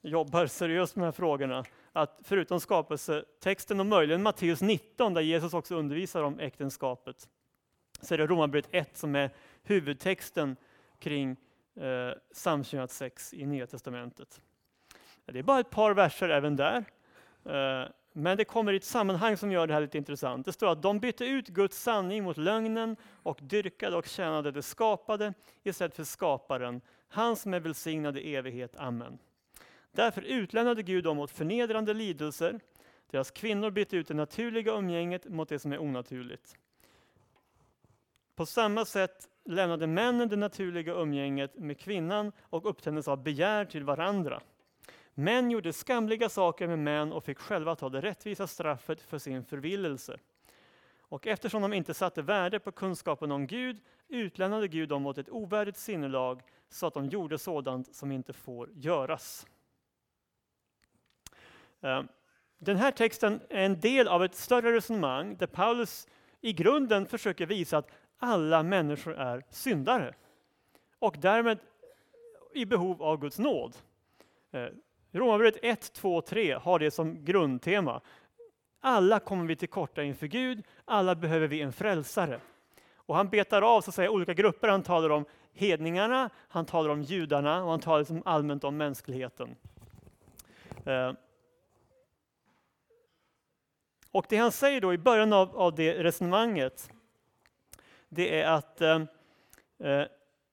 jobbar 0.01 0.45
seriöst 0.45 0.95
med 0.95 1.03
de 1.03 1.05
här 1.05 1.11
frågorna, 1.11 1.63
att 1.93 2.19
förutom 2.23 2.59
skapelsetexten 2.59 3.79
och 3.79 3.85
möjligen 3.85 4.23
Matteus 4.23 4.61
19, 4.61 5.13
där 5.13 5.21
Jesus 5.21 5.53
också 5.53 5.75
undervisar 5.75 6.23
om 6.23 6.39
äktenskapet, 6.39 7.29
så 8.01 8.13
är 8.13 8.17
det 8.17 8.27
Romarbrevet 8.27 8.69
1 8.71 8.97
som 8.97 9.15
är 9.15 9.29
huvudtexten 9.63 10.55
kring 10.99 11.35
eh, 11.75 12.11
samkönat 12.31 12.91
sex 12.91 13.33
i 13.33 13.45
Nya 13.45 13.67
Testamentet. 13.67 14.41
Det 15.25 15.39
är 15.39 15.43
bara 15.43 15.59
ett 15.59 15.69
par 15.69 15.93
verser 15.93 16.29
även 16.29 16.55
där, 16.55 16.85
eh, 17.45 17.89
men 18.13 18.37
det 18.37 18.45
kommer 18.45 18.73
i 18.73 18.77
ett 18.77 18.83
sammanhang 18.83 19.37
som 19.37 19.51
gör 19.51 19.67
det 19.67 19.73
här 19.73 19.81
lite 19.81 19.97
intressant. 19.97 20.45
Det 20.45 20.53
står 20.53 20.67
att 20.67 20.81
de 20.81 20.99
bytte 20.99 21.25
ut 21.25 21.47
Guds 21.47 21.81
sanning 21.81 22.23
mot 22.23 22.37
lögnen 22.37 22.95
och 23.23 23.39
dyrkade 23.41 23.97
och 23.97 24.05
tjänade 24.05 24.51
det 24.51 24.61
skapade 24.61 25.33
istället 25.63 25.95
för 25.95 26.03
skaparen, 26.03 26.81
han 27.07 27.35
som 27.35 27.53
är 27.53 27.59
välsignad 27.59 28.17
i 28.17 28.35
evighet. 28.35 28.75
Amen. 28.75 29.19
Därför 29.91 30.21
utlämnade 30.21 30.83
Gud 30.83 31.03
dem 31.03 31.19
åt 31.19 31.31
förnedrande 31.31 31.93
lidelser. 31.93 32.59
Deras 33.11 33.31
kvinnor 33.31 33.71
bytte 33.71 33.97
ut 33.97 34.07
det 34.07 34.13
naturliga 34.13 34.71
umgänget 34.71 35.25
mot 35.25 35.49
det 35.49 35.59
som 35.59 35.73
är 35.73 35.81
onaturligt. 35.81 36.55
På 38.35 38.45
samma 38.45 38.85
sätt 38.85 39.29
lämnade 39.45 39.87
männen 39.87 40.29
det 40.29 40.35
naturliga 40.35 40.93
umgänget 40.93 41.57
med 41.57 41.79
kvinnan 41.79 42.31
och 42.41 42.69
upptändes 42.69 43.07
av 43.07 43.23
begär 43.23 43.65
till 43.65 43.83
varandra. 43.83 44.41
Män 45.19 45.51
gjorde 45.51 45.73
skamliga 45.73 46.29
saker 46.29 46.67
med 46.67 46.79
män 46.79 47.11
och 47.11 47.23
fick 47.23 47.37
själva 47.39 47.75
ta 47.75 47.89
det 47.89 48.01
rättvisa 48.01 48.47
straffet 48.47 49.01
för 49.01 49.17
sin 49.17 49.45
förvillelse. 49.45 50.19
Och 50.99 51.27
eftersom 51.27 51.61
de 51.61 51.73
inte 51.73 51.93
satte 51.93 52.21
värde 52.21 52.59
på 52.59 52.71
kunskapen 52.71 53.31
om 53.31 53.47
Gud 53.47 53.81
utlämnade 54.07 54.67
Gud 54.67 54.89
dem 54.89 55.05
åt 55.05 55.17
ett 55.17 55.29
ovärdigt 55.29 55.77
sinnelag 55.77 56.41
så 56.69 56.87
att 56.87 56.93
de 56.93 57.05
gjorde 57.05 57.37
sådant 57.37 57.95
som 57.95 58.11
inte 58.11 58.33
får 58.33 58.69
göras. 58.73 59.47
Eh, 61.81 62.03
den 62.59 62.77
här 62.77 62.91
texten 62.91 63.41
är 63.49 63.65
en 63.65 63.79
del 63.79 64.07
av 64.07 64.23
ett 64.23 64.35
större 64.35 64.73
resonemang 64.73 65.35
där 65.37 65.47
Paulus 65.47 66.07
i 66.41 66.53
grunden 66.53 67.05
försöker 67.05 67.45
visa 67.45 67.77
att 67.77 67.91
alla 68.17 68.63
människor 68.63 69.15
är 69.15 69.43
syndare 69.49 70.15
och 70.99 71.15
därmed 71.19 71.59
i 72.53 72.65
behov 72.65 73.03
av 73.03 73.17
Guds 73.17 73.39
nåd. 73.39 73.75
Eh, 74.51 74.67
Romarbrevet 75.11 75.57
1, 75.61 75.93
2, 75.93 76.21
3 76.21 76.53
har 76.53 76.79
det 76.79 76.91
som 76.91 77.25
grundtema. 77.25 78.01
alla 78.81 79.19
kommer 79.19 79.45
vi 79.45 79.55
till 79.55 79.69
korta 79.69 80.03
inför 80.03 80.27
Gud, 80.27 80.63
alla 80.85 81.15
behöver 81.15 81.47
vi 81.47 81.61
en 81.61 81.73
frälsare. 81.73 82.39
Och 82.95 83.15
han 83.15 83.29
betar 83.29 83.61
av 83.61 83.81
så 83.81 83.89
att 83.89 83.95
säga, 83.95 84.11
olika 84.11 84.33
grupper. 84.33 84.67
Han 84.67 84.83
talar 84.83 85.09
om 85.09 85.25
hedningarna, 85.53 86.29
han 86.47 86.65
talar 86.65 86.89
om 86.89 87.01
judarna 87.01 87.63
och 87.63 87.69
han 87.69 87.79
talar 87.79 87.99
liksom 87.99 88.21
allmänt 88.25 88.63
om 88.63 88.77
mänskligheten. 88.77 89.55
Eh, 90.85 91.13
och 94.11 94.25
det 94.29 94.37
han 94.37 94.51
säger 94.51 94.81
då 94.81 94.93
i 94.93 94.97
början 94.97 95.33
av, 95.33 95.57
av 95.57 95.75
det 95.75 96.03
resonemanget, 96.03 96.89
det 98.09 98.41
är 98.41 98.47
att 98.47 98.81
eh, 98.81 99.01
eh 99.79 100.05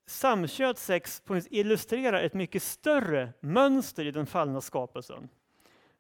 Samkört 0.07 0.79
sex 0.79 1.23
illustrerar 1.51 2.23
ett 2.23 2.35
mycket 2.35 2.62
större 2.62 3.33
mönster 3.40 4.05
i 4.05 4.11
den 4.11 4.27
fallna 4.27 4.61
skapelsen. 4.61 5.29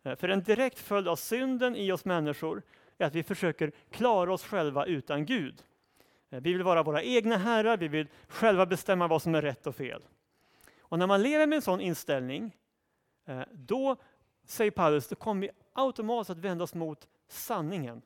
Eh, 0.02 0.16
för 0.16 0.28
en 0.28 0.42
direkt 0.42 0.78
följd 0.78 1.08
av 1.08 1.16
synden 1.16 1.76
i 1.76 1.92
oss 1.92 2.04
människor 2.04 2.62
är 2.98 3.06
att 3.06 3.14
vi 3.14 3.22
försöker 3.22 3.72
klara 3.90 4.32
oss 4.32 4.44
själva 4.44 4.86
utan 4.86 5.26
Gud. 5.26 5.62
Eh, 6.30 6.40
vi 6.40 6.52
vill 6.52 6.62
vara 6.62 6.82
våra 6.82 7.02
egna 7.02 7.36
herrar, 7.36 7.76
vi 7.76 7.88
vill 7.88 8.08
själva 8.28 8.66
bestämma 8.66 9.08
vad 9.08 9.22
som 9.22 9.34
är 9.34 9.42
rätt 9.42 9.66
och 9.66 9.76
fel. 9.76 10.02
Och 10.80 10.98
när 10.98 11.06
man 11.06 11.22
lever 11.22 11.46
med 11.46 11.56
en 11.56 11.62
sån 11.62 11.80
inställning, 11.80 12.56
eh, 13.24 13.42
då 13.52 13.96
säger 14.44 14.70
Paulus, 14.70 15.08
då 15.08 15.16
kommer 15.16 15.42
vi 15.42 15.50
automatiskt 15.72 16.30
att 16.30 16.38
vända 16.38 16.64
oss 16.64 16.74
mot 16.74 17.08
sanningen. 17.28 18.02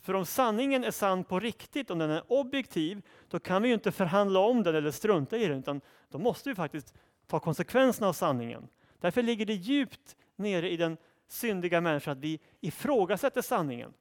För 0.00 0.14
om 0.14 0.26
sanningen 0.26 0.84
är 0.84 0.90
sann 0.90 1.24
på 1.24 1.40
riktigt, 1.40 1.90
om 1.90 1.98
den 1.98 2.10
är 2.10 2.22
objektiv, 2.32 3.02
då 3.28 3.38
kan 3.38 3.62
vi 3.62 3.68
ju 3.68 3.74
inte 3.74 3.92
förhandla 3.92 4.40
om 4.40 4.62
den 4.62 4.74
eller 4.74 4.90
strunta 4.90 5.36
i 5.36 5.46
den, 5.46 5.58
utan 5.58 5.80
då 6.08 6.18
måste 6.18 6.48
vi 6.48 6.54
faktiskt 6.54 6.94
ta 7.26 7.40
konsekvenserna 7.40 8.08
av 8.08 8.12
sanningen. 8.12 8.68
Därför 9.00 9.22
ligger 9.22 9.46
det 9.46 9.54
djupt 9.54 10.16
nere 10.36 10.70
i 10.70 10.76
den 10.76 10.96
syndiga 11.28 11.80
människan 11.80 12.12
att 12.12 12.18
vi 12.18 12.40
ifrågasätter 12.60 13.42
sanningen, 13.42 13.92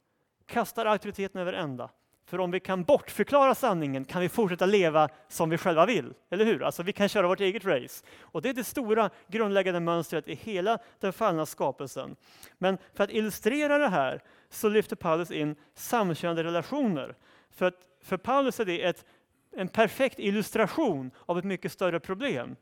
kastar 0.45 0.85
auktoriteten 0.85 1.41
över 1.41 1.53
ända. 1.53 1.89
För 2.25 2.39
om 2.39 2.51
vi 2.51 2.59
kan 2.59 2.83
bortförklara 2.83 3.55
sanningen 3.55 4.05
kan 4.05 4.21
vi 4.21 4.29
fortsätta 4.29 4.65
leva 4.65 5.09
som 5.27 5.49
vi 5.49 5.57
själva 5.57 5.85
vill, 5.85 6.13
eller 6.29 6.45
hur? 6.45 6.63
Alltså 6.63 6.83
vi 6.83 6.93
kan 6.93 7.09
köra 7.09 7.27
vårt 7.27 7.39
eget 7.39 7.65
race. 7.65 8.05
Och 8.19 8.41
det 8.41 8.49
är 8.49 8.53
det 8.53 8.63
stora 8.63 9.09
grundläggande 9.27 9.79
mönstret 9.79 10.27
i 10.27 10.35
hela 10.35 10.77
den 10.99 11.13
fallna 11.13 11.45
skapelsen. 11.45 12.15
Men 12.57 12.77
för 12.93 13.03
att 13.03 13.11
illustrera 13.11 13.77
det 13.77 13.87
här 13.87 14.23
så 14.49 14.69
lyfter 14.69 14.95
Paulus 14.95 15.31
in 15.31 15.55
samkönade 15.73 16.43
relationer. 16.43 17.15
För, 17.49 17.65
att, 17.65 17.87
för 18.01 18.17
Paulus 18.17 18.59
är 18.59 18.65
det 18.65 18.83
ett, 18.83 19.05
en 19.51 19.67
perfekt 19.67 20.19
illustration 20.19 21.11
av 21.25 21.39
ett 21.39 21.45
mycket 21.45 21.71
större 21.71 21.99
problem. 21.99 22.55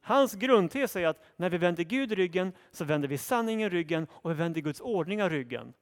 Hans 0.00 0.34
grundtes 0.34 0.96
är 0.96 1.06
att 1.06 1.24
när 1.36 1.50
vi 1.50 1.58
vänder 1.58 1.84
Gud 1.84 2.12
ryggen 2.12 2.52
så 2.70 2.84
vänder 2.84 3.08
vi 3.08 3.18
sanningen 3.18 3.70
ryggen 3.70 4.06
och 4.10 4.30
vi 4.30 4.34
vänder 4.34 4.60
Guds 4.60 4.80
ordningar 4.80 5.30
ryggen. 5.30 5.72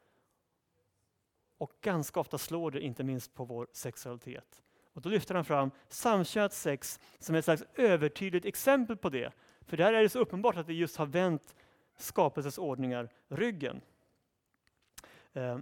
Och 1.59 1.73
ganska 1.81 2.21
ofta 2.21 2.39
slår 2.39 2.71
det 2.71 2.81
inte 2.81 3.05
minst 3.05 3.35
på 3.35 3.45
vår 3.45 3.69
sexualitet. 3.73 4.63
Och 4.93 5.03
då 5.03 5.09
lyfter 5.09 5.35
han 5.35 5.45
fram 5.45 5.71
samkönat 5.89 6.53
sex 6.53 7.01
som 7.19 7.35
ett 7.35 7.45
slags 7.45 7.65
övertydligt 7.75 8.47
exempel 8.47 8.97
på 8.97 9.09
det. 9.09 9.33
För 9.61 9.77
där 9.77 9.93
är 9.93 10.03
det 10.03 10.09
så 10.09 10.19
uppenbart 10.19 10.57
att 10.57 10.69
vi 10.69 10.75
just 10.75 10.97
har 10.97 11.07
vänt 11.07 11.55
skapelsens 11.97 12.59
ordningar 12.59 13.09
ryggen. 13.29 13.81
Eh, 15.39 15.59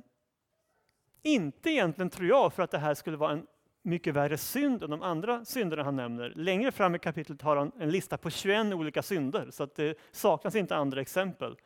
inte 1.23 1.71
egentligen 1.71 2.11
tror 2.11 2.29
jag 2.29 2.53
för 2.53 2.63
att 2.63 2.71
det 2.71 2.79
här 2.79 2.95
skulle 2.95 3.17
vara 3.17 3.33
en 3.33 3.47
mycket 3.83 4.15
värre 4.15 4.39
synd 4.39 4.83
än 4.83 4.91
de 4.91 5.03
andra 5.03 5.45
synderna 5.45 5.83
han 5.83 5.97
nämner. 5.97 6.33
Längre 6.37 6.73
fram 6.73 6.95
i 6.95 6.99
kapitlet 6.99 7.43
har 7.43 7.57
han 7.57 7.73
en 7.79 7.91
lista 7.91 8.19
på 8.19 8.31
21 8.31 8.75
olika 8.75 9.03
synder, 9.03 9.51
så 9.51 9.63
att 9.63 9.75
det 9.75 9.99
saknas 10.13 10.55
inte 10.55 10.77
andra 10.77 11.01
exempel. 11.01 11.57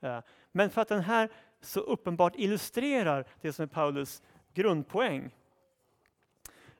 Eh, 0.00 0.18
men 0.52 0.70
för 0.70 0.80
att 0.80 0.88
den 0.88 1.00
här 1.00 1.28
så 1.60 1.80
uppenbart 1.80 2.36
illustrerar 2.36 3.24
det 3.40 3.52
som 3.52 3.62
är 3.62 3.66
Paulus 3.66 4.22
grundpoäng. 4.54 5.30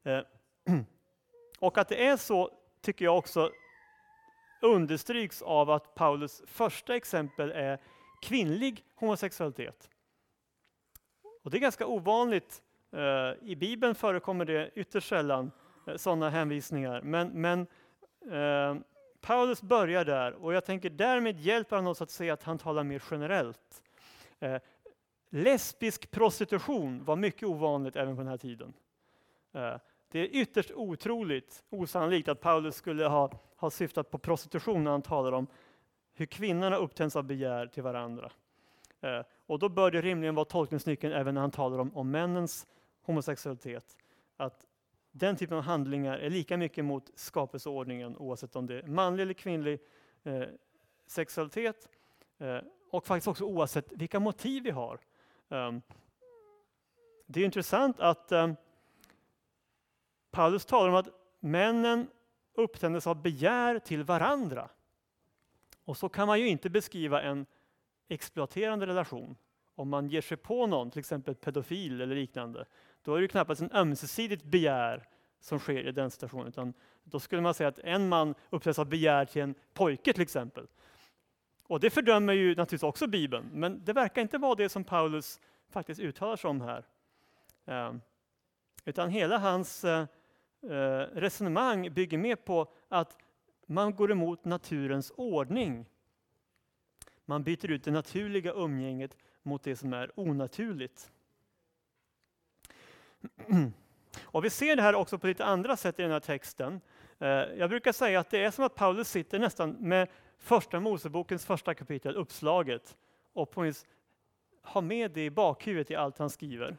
Eh, 0.03 0.21
och 1.59 1.79
att 1.79 1.89
det 1.89 2.07
är 2.07 2.17
så 2.17 2.51
tycker 2.81 3.05
jag 3.05 3.19
också 3.19 3.51
understryks 4.63 5.43
av 5.43 5.71
att 5.71 5.95
Paulus 5.95 6.43
första 6.47 6.97
exempel 6.97 7.51
är 7.51 7.79
kvinnlig 8.23 8.85
homosexualitet. 8.95 9.91
Och 11.43 11.51
det 11.51 11.57
är 11.57 11.61
ganska 11.61 11.87
ovanligt 11.87 12.63
eh, 12.93 13.49
I 13.49 13.57
Bibeln 13.57 13.95
förekommer 13.95 14.45
det 14.45 14.71
ytterst 14.75 15.09
sällan 15.09 15.51
eh, 15.87 15.97
sådana 15.97 16.31
hänvisningar. 16.31 17.03
Men, 17.03 17.29
men 17.29 17.67
eh, 18.31 18.83
Paulus 19.21 19.63
börjar 19.63 20.05
där 20.05 20.33
och 20.33 20.55
jag 20.55 20.65
tänker 20.65 20.91
därmed 20.91 21.41
hjälper 21.41 21.77
han 21.77 21.87
oss 21.87 22.03
att 22.03 22.11
se 22.11 22.31
att 22.31 22.43
han 22.43 22.59
talar 22.59 22.85
mer 22.85 23.03
generellt. 23.11 23.83
Eh, 24.41 24.57
lesbisk 25.31 26.11
prostitution 26.11 27.05
var 27.05 27.17
mycket 27.17 27.49
ovanligt 27.49 27.97
även 27.97 28.17
på 28.17 28.23
den 28.23 28.29
här 28.29 28.37
tiden. 28.37 28.73
Eh, 29.53 29.75
det 30.11 30.19
är 30.19 30.29
ytterst 30.33 30.71
otroligt, 30.71 31.65
osannolikt 31.71 32.29
att 32.29 32.41
Paulus 32.41 32.75
skulle 32.75 33.05
ha, 33.05 33.31
ha 33.57 33.71
syftat 33.71 34.11
på 34.11 34.19
prostitution 34.19 34.85
när 34.85 34.91
han 34.91 35.03
talar 35.03 35.33
om 35.33 35.47
hur 36.15 36.27
kvinnorna 36.27 36.77
upptänds 36.77 37.17
av 37.17 37.25
begär 37.25 37.67
till 37.67 37.83
varandra. 37.83 38.31
Eh, 39.01 39.21
och 39.51 39.59
då 39.59 39.69
bör 39.69 39.91
det 39.91 40.01
rimligen 40.01 40.35
vara 40.35 40.45
tolkningsnyckeln 40.45 41.13
även 41.13 41.35
när 41.35 41.41
han 41.41 41.51
talar 41.51 41.79
om, 41.79 41.97
om 41.97 42.11
männens 42.11 42.67
homosexualitet. 43.03 43.97
Att 44.37 44.67
den 45.13 45.37
typen 45.37 45.57
av 45.57 45.63
handlingar 45.63 46.19
är 46.19 46.31
lika 46.31 46.57
mycket 46.57 46.85
mot 46.85 47.11
skapelseordningen 47.15 48.17
oavsett 48.17 48.57
om 48.57 48.67
det 48.67 48.79
är 48.79 48.87
manlig 48.87 49.23
eller 49.23 49.35
kvinnlig 49.35 49.81
eh, 50.23 50.43
sexualitet 51.07 51.89
eh, 52.39 52.59
och 52.91 53.07
faktiskt 53.07 53.29
också 53.29 53.45
oavsett 53.45 53.93
vilka 53.93 54.21
motiv 54.21 54.63
vi 54.63 54.71
har. 54.71 55.01
Um, 55.49 55.83
det 57.27 57.41
är 57.41 57.45
intressant 57.45 58.01
att 58.01 58.33
um, 58.33 58.57
Paulus 60.31 60.65
talar 60.65 60.89
om 60.89 60.95
att 60.95 61.09
männen 61.41 62.09
upptändes 62.55 63.07
av 63.07 63.23
begär 63.23 63.79
till 63.79 64.05
varandra. 64.05 64.69
Och 65.85 65.97
så 65.97 66.09
kan 66.09 66.27
man 66.27 66.41
ju 66.41 66.49
inte 66.49 66.71
beskriva 66.71 67.23
en 67.23 67.47
exploaterande 68.11 68.87
relation. 68.87 69.37
Om 69.75 69.89
man 69.89 70.09
ger 70.09 70.21
sig 70.21 70.37
på 70.37 70.67
någon, 70.67 70.91
till 70.91 70.99
exempel 70.99 71.35
pedofil 71.35 72.01
eller 72.01 72.15
liknande, 72.15 72.67
då 73.03 73.15
är 73.15 73.21
det 73.21 73.29
knappast 73.29 73.61
en 73.61 73.73
ömsesidigt 73.73 74.45
begär 74.45 75.07
som 75.41 75.59
sker 75.59 75.89
i 75.89 75.93
den 75.93 76.11
situationen, 76.11 76.47
utan 76.47 76.75
då 77.05 77.21
skulle 77.21 77.43
man 77.43 77.55
säga 77.55 77.69
att 77.69 77.79
en 77.79 78.09
man 78.09 78.35
uppträds 78.51 78.79
av 78.79 78.87
begär 78.87 79.25
till 79.25 79.43
en 79.43 79.55
pojke 79.75 80.13
till 80.13 80.23
exempel. 80.23 80.67
Och 81.63 81.81
det 81.81 81.91
fördömer 81.91 82.33
ju 82.33 82.49
naturligtvis 82.49 82.83
också 82.83 83.07
Bibeln, 83.07 83.51
men 83.53 83.85
det 83.85 83.93
verkar 83.93 84.23
inte 84.23 84.39
vara 84.39 84.55
det 84.55 84.69
som 84.69 84.85
Paulus 84.85 85.41
faktiskt 85.69 86.01
uttalar 86.01 86.37
sig 86.37 86.51
om 86.51 86.61
här. 86.61 86.87
Eh, 87.65 87.95
utan 88.85 89.11
hela 89.11 89.39
hans 89.39 89.85
eh, 89.85 90.07
eh, 90.63 91.07
resonemang 91.13 91.95
bygger 91.95 92.19
mer 92.19 92.37
på 92.37 92.73
att 92.89 93.17
man 93.67 93.95
går 93.95 94.13
emot 94.13 94.45
naturens 94.45 95.13
ordning. 95.17 95.87
Man 97.31 97.43
byter 97.43 97.71
ut 97.71 97.85
det 97.85 97.91
naturliga 97.91 98.53
umgänget 98.53 99.17
mot 99.43 99.63
det 99.63 99.77
som 99.77 99.93
är 99.93 100.11
onaturligt. 100.15 101.11
Och 104.23 104.45
vi 104.45 104.51
ser 104.51 104.77
det 104.77 104.83
här 104.83 104.95
också 104.95 105.19
på 105.19 105.27
lite 105.27 105.45
andra 105.45 105.77
sätt 105.77 105.99
i 105.99 106.03
den 106.03 106.11
här 106.11 106.21
texten. 106.21 106.81
Eh, 107.19 107.29
jag 107.29 107.71
brukar 107.71 107.93
säga 107.93 108.21
att 108.21 108.31
det 108.31 108.45
är 108.45 108.51
som 108.51 108.65
att 108.65 108.75
Paulus 108.75 109.09
sitter 109.09 109.39
nästan 109.39 109.71
med 109.71 110.09
första 110.39 110.81
Mosebokens 110.81 111.47
första 111.47 111.75
kapitel 111.75 112.17
uppslaget 112.17 112.97
och 113.33 113.51
på 113.51 113.73
har 114.63 114.83
med 114.83 115.11
det 115.11 115.25
i 115.25 115.31
bakhuvudet 115.31 115.91
i 115.91 115.95
allt 115.95 116.19
han 116.19 116.31
skriver. 116.31 116.77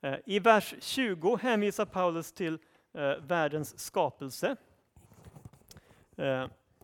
Eh, 0.00 0.14
I 0.24 0.38
vers 0.38 0.74
20 0.80 1.36
hänvisar 1.36 1.84
Paulus 1.84 2.32
till 2.32 2.58
eh, 2.92 3.16
världens 3.16 3.78
skapelse. 3.78 4.56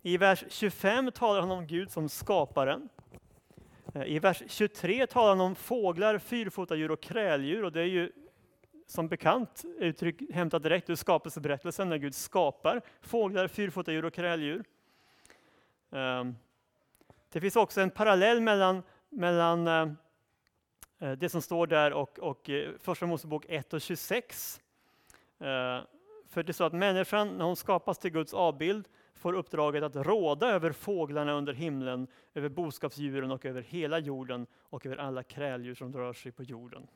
I 0.04 0.16
vers 0.16 0.44
25 0.48 1.12
talar 1.12 1.40
han 1.40 1.50
om 1.50 1.66
Gud 1.66 1.90
som 1.90 2.08
skaparen. 2.08 2.88
Eh, 3.94 4.04
I 4.04 4.18
vers 4.18 4.42
23 4.46 5.06
talar 5.06 5.28
han 5.28 5.40
om 5.40 5.54
fåglar, 5.54 6.18
fyrfotadjur 6.18 6.90
och 6.90 7.00
kräldjur 7.00 7.64
och 7.64 7.72
det 7.72 7.80
är 7.80 7.86
ju 7.86 8.12
som 8.86 9.08
bekant 9.08 9.64
uttryck 9.78 10.22
hämtat 10.32 10.62
direkt 10.62 10.90
ur 10.90 10.94
skapelseberättelsen 10.94 11.88
när 11.88 11.96
Gud 11.96 12.14
skapar 12.14 12.82
fåglar, 13.00 13.48
fyrfotadjur 13.48 14.04
och 14.04 14.14
kräldjur. 14.14 14.64
Ehm, 15.90 16.36
det 17.32 17.40
finns 17.40 17.56
också 17.56 17.80
en 17.80 17.90
parallell 17.90 18.40
mellan, 18.40 18.82
mellan 19.08 19.66
eh, 19.66 19.88
eh, 20.98 21.12
det 21.12 21.28
som 21.28 21.42
står 21.42 21.66
där 21.66 21.92
och, 21.92 22.18
och 22.18 22.50
Första 22.78 23.06
Mosebok 23.06 23.44
1 23.48 23.72
och 23.72 23.80
26. 23.80 24.60
För 26.28 26.42
det 26.42 26.50
är 26.50 26.52
så 26.52 26.64
att 26.64 26.72
människan, 26.72 27.38
när 27.38 27.44
hon 27.44 27.56
skapas 27.56 27.98
till 27.98 28.10
Guds 28.10 28.34
avbild, 28.34 28.88
får 29.22 29.32
uppdraget 29.32 29.82
att 29.82 29.96
råda 29.96 30.50
över 30.50 30.72
fåglarna 30.72 31.32
under 31.32 31.52
himlen, 31.52 32.06
över 32.34 32.48
boskapsdjuren 32.48 33.30
och 33.30 33.46
över 33.46 33.62
hela 33.62 33.98
jorden 33.98 34.46
och 34.54 34.86
över 34.86 34.96
alla 34.96 35.22
kräldjur 35.22 35.74
som 35.74 35.92
rör 35.92 36.12
sig 36.12 36.32
på 36.32 36.42
jorden. 36.42 36.86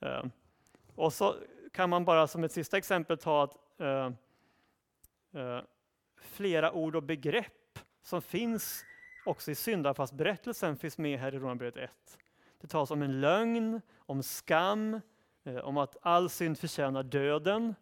Eh, 0.00 0.24
och 0.94 1.12
så 1.12 1.34
kan 1.72 1.90
man 1.90 2.04
bara 2.04 2.26
som 2.26 2.44
ett 2.44 2.52
sista 2.52 2.76
exempel 2.76 3.18
ta 3.18 3.44
att 3.44 3.80
eh, 3.80 4.10
eh, 5.42 5.60
flera 6.16 6.72
ord 6.72 6.96
och 6.96 7.02
begrepp 7.02 7.78
som 8.02 8.22
finns 8.22 8.84
också 9.24 9.50
i 9.50 9.54
syndafallsberättelsen 9.54 10.76
finns 10.76 10.98
med 10.98 11.18
här 11.18 11.34
i 11.34 11.38
Romarbrevet 11.38 11.76
1. 11.76 12.18
Det 12.60 12.66
talas 12.66 12.90
om 12.90 13.02
en 13.02 13.20
lögn, 13.20 13.80
om 13.96 14.22
skam, 14.22 15.00
eh, 15.44 15.56
om 15.56 15.76
att 15.76 15.96
all 16.02 16.30
synd 16.30 16.58
förtjänar 16.58 17.02
döden. 17.02 17.74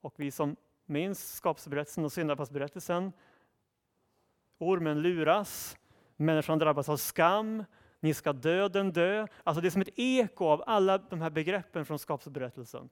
Och 0.00 0.14
vi 0.16 0.30
som 0.30 0.56
minns 0.86 1.34
skapelseberättelsen 1.34 2.04
och 2.04 2.12
syndafallsberättelsen? 2.12 3.12
Ormen 4.58 5.02
luras, 5.02 5.76
människan 6.16 6.58
drabbas 6.58 6.88
av 6.88 6.96
skam, 6.96 7.64
ni 8.00 8.14
ska 8.14 8.32
döden 8.32 8.92
dö. 8.92 9.26
Alltså 9.44 9.60
det 9.60 9.68
är 9.68 9.70
som 9.70 9.82
ett 9.82 9.98
eko 9.98 10.44
av 10.44 10.62
alla 10.66 10.98
de 10.98 11.20
här 11.20 11.30
begreppen 11.30 11.84
från 11.84 11.98
skapelseberättelsen. 11.98 12.88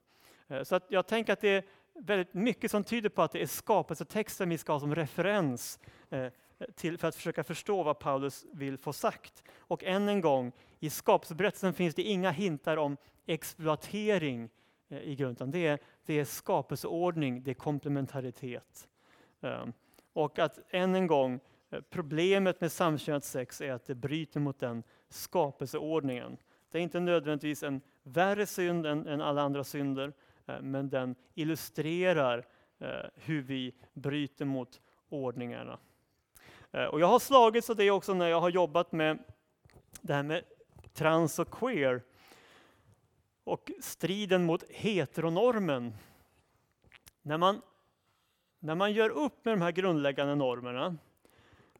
Eh, 0.47 0.63
så 0.63 0.75
att 0.75 0.85
jag 0.89 1.07
tänker 1.07 1.33
att 1.33 1.41
det 1.41 1.49
är 1.49 1.63
väldigt 1.93 2.33
mycket 2.33 2.71
som 2.71 2.83
tyder 2.83 3.09
på 3.09 3.21
att 3.21 3.31
det 3.31 3.41
är 3.41 3.47
skapelsetexten 3.47 4.49
vi 4.49 4.57
ska 4.57 4.71
ha 4.71 4.79
som 4.79 4.95
referens 4.95 5.79
eh, 6.09 6.27
till, 6.75 6.97
för 6.97 7.07
att 7.07 7.15
försöka 7.15 7.43
förstå 7.43 7.83
vad 7.83 7.99
Paulus 7.99 8.45
vill 8.51 8.77
få 8.77 8.93
sagt. 8.93 9.43
Och 9.57 9.83
än 9.83 10.09
en 10.09 10.21
gång, 10.21 10.51
i 10.79 10.89
skapelseberättelsen 10.89 11.73
finns 11.73 11.95
det 11.95 12.03
inga 12.03 12.31
hintar 12.31 12.77
om 12.77 12.97
exploatering 13.25 14.49
Eh, 14.91 15.01
i 15.01 15.15
grunden. 15.15 15.51
Det 15.51 15.67
är, 15.67 15.79
det 16.05 16.19
är 16.19 16.25
skapelseordning, 16.25 17.43
det 17.43 17.51
är 17.51 17.55
komplementaritet. 17.55 18.89
Ehm, 19.41 19.73
och 20.13 20.39
att 20.39 20.59
än 20.69 20.95
en 20.95 21.07
gång, 21.07 21.39
eh, 21.69 21.81
problemet 21.89 22.61
med 22.61 22.71
samkönat 22.71 23.23
sex 23.23 23.61
är 23.61 23.71
att 23.71 23.85
det 23.85 23.95
bryter 23.95 24.39
mot 24.39 24.59
den 24.59 24.83
skapelseordningen. 25.09 26.37
Det 26.71 26.77
är 26.77 26.81
inte 26.81 26.99
nödvändigtvis 26.99 27.63
en 27.63 27.81
värre 28.03 28.45
synd 28.45 28.85
än, 28.85 29.07
än 29.07 29.21
alla 29.21 29.41
andra 29.41 29.63
synder, 29.63 30.13
eh, 30.45 30.61
men 30.61 30.89
den 30.89 31.15
illustrerar 31.33 32.45
hur 33.15 33.41
vi 33.41 33.73
bryter 33.93 34.45
mot 34.45 34.81
ordningarna. 35.09 35.77
Och 36.91 36.99
jag 36.99 37.07
har 37.07 37.19
slagits 37.19 37.69
av 37.69 37.75
det 37.75 37.91
också 37.91 38.13
när 38.13 38.27
jag 38.27 38.41
har 38.41 38.49
jobbat 38.49 38.91
med 38.91 39.19
det 40.01 40.13
här 40.13 40.23
med 40.23 40.43
trans 40.93 41.39
och 41.39 41.49
queer 41.49 42.01
och 43.43 43.71
striden 43.79 44.45
mot 44.45 44.63
heteronormen. 44.69 45.93
När 47.21 47.37
man, 47.37 47.61
när 48.59 48.75
man 48.75 48.93
gör 48.93 49.09
upp 49.09 49.45
med 49.45 49.53
de 49.53 49.61
här 49.61 49.71
grundläggande 49.71 50.35
normerna 50.35 50.97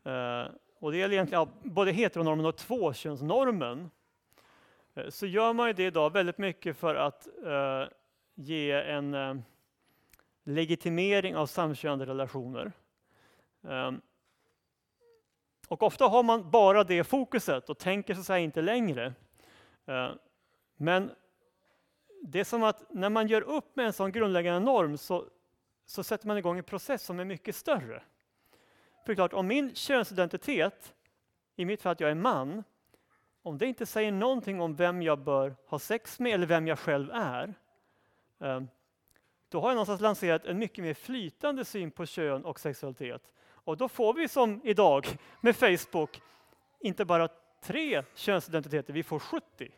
eh, 0.04 0.54
och 0.80 0.92
det 0.92 0.98
gäller 0.98 1.14
egentligen 1.14 1.48
både 1.64 1.92
heteronormen 1.92 2.46
och 2.46 2.58
tvåkönsnormen. 2.58 3.92
Eh, 4.94 5.10
så 5.10 5.26
gör 5.26 5.54
man 5.54 5.76
det 5.76 5.84
idag 5.84 6.14
väldigt 6.14 6.38
mycket 6.38 6.78
för 6.78 6.96
att 6.96 7.28
eh, 7.46 7.84
ge 8.36 8.72
en 8.72 9.44
legitimering 10.44 11.36
av 11.36 11.46
samkönade 11.46 12.06
relationer. 12.06 12.72
Ehm, 13.64 14.02
och 15.68 15.84
ofta 15.84 16.06
har 16.08 16.24
man 16.24 16.52
bara 16.52 16.84
det 16.84 17.04
fokuset 17.04 17.70
och 17.70 17.78
tänker 17.78 18.16
så 18.16 18.38
inte 18.38 18.62
längre. 18.62 19.14
Men 20.78 21.12
det 22.22 22.40
är 22.40 22.44
som 22.44 22.64
att 22.64 22.94
när 22.94 23.10
man 23.10 23.28
gör 23.28 23.42
upp 23.42 23.76
med 23.76 23.86
en 23.86 23.94
sån 23.94 24.12
grundläggande 24.12 24.60
norm 24.60 24.98
så, 24.98 25.26
så 25.86 26.04
sätter 26.04 26.28
man 26.28 26.38
igång 26.38 26.58
en 26.58 26.64
process 26.64 27.04
som 27.04 27.20
är 27.20 27.26
mycket 27.26 27.56
större. 27.56 28.04
För 29.06 29.16
klart, 29.16 29.34
om 29.34 29.48
min 29.48 29.76
könsidentitet, 29.76 30.94
i 31.56 31.66
mitt 31.66 31.82
fall 31.82 31.92
att 31.92 32.00
jag 32.00 32.12
är 32.12 32.16
man, 32.16 32.64
om 33.44 33.58
det 33.58 33.66
inte 33.66 33.86
säger 33.86 34.12
någonting 34.12 34.62
om 34.62 34.76
vem 34.76 35.02
jag 35.02 35.20
bör 35.20 35.56
ha 35.66 35.80
sex 35.80 36.20
med 36.20 36.34
eller 36.34 36.48
vem 36.48 36.68
jag 36.68 36.80
själv 36.80 37.12
är, 37.14 37.54
ehm, 38.40 38.68
då 39.50 39.62
har 39.62 39.70
jag 39.70 39.76
någonstans 39.76 40.02
lanserat 40.02 40.46
en 40.46 40.58
mycket 40.58 40.84
mer 40.84 40.94
flytande 40.94 41.66
syn 41.66 41.92
på 41.92 42.06
kön 42.06 42.46
och 42.46 42.60
sexualitet. 42.60 43.34
Och 43.44 43.78
då 43.78 43.90
får 43.90 44.14
vi 44.14 44.28
som 44.28 44.62
idag 44.64 45.08
med 45.42 45.56
Facebook 45.56 46.22
inte 46.80 47.06
bara 47.06 47.30
tre 47.62 48.04
könsidentiteter, 48.16 48.94
vi 48.94 49.04
får 49.04 49.20
70. 49.20 49.72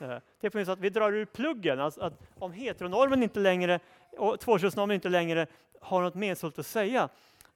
Eh, 0.00 0.18
det 0.40 0.54
är 0.54 0.64
så 0.64 0.72
att 0.72 0.78
vi 0.78 0.90
drar 0.90 1.12
ur 1.12 1.24
pluggen, 1.24 1.80
alltså 1.80 2.00
att 2.00 2.22
om 2.38 2.52
heteronormen 2.52 3.22
inte 3.22 3.40
längre 3.40 3.80
och 4.16 4.40
tvåkönsnormen 4.40 4.94
inte 4.94 5.08
längre 5.08 5.46
har 5.80 6.02
något 6.02 6.14
meningsfullt 6.14 6.58
att 6.58 6.66
säga, 6.66 7.08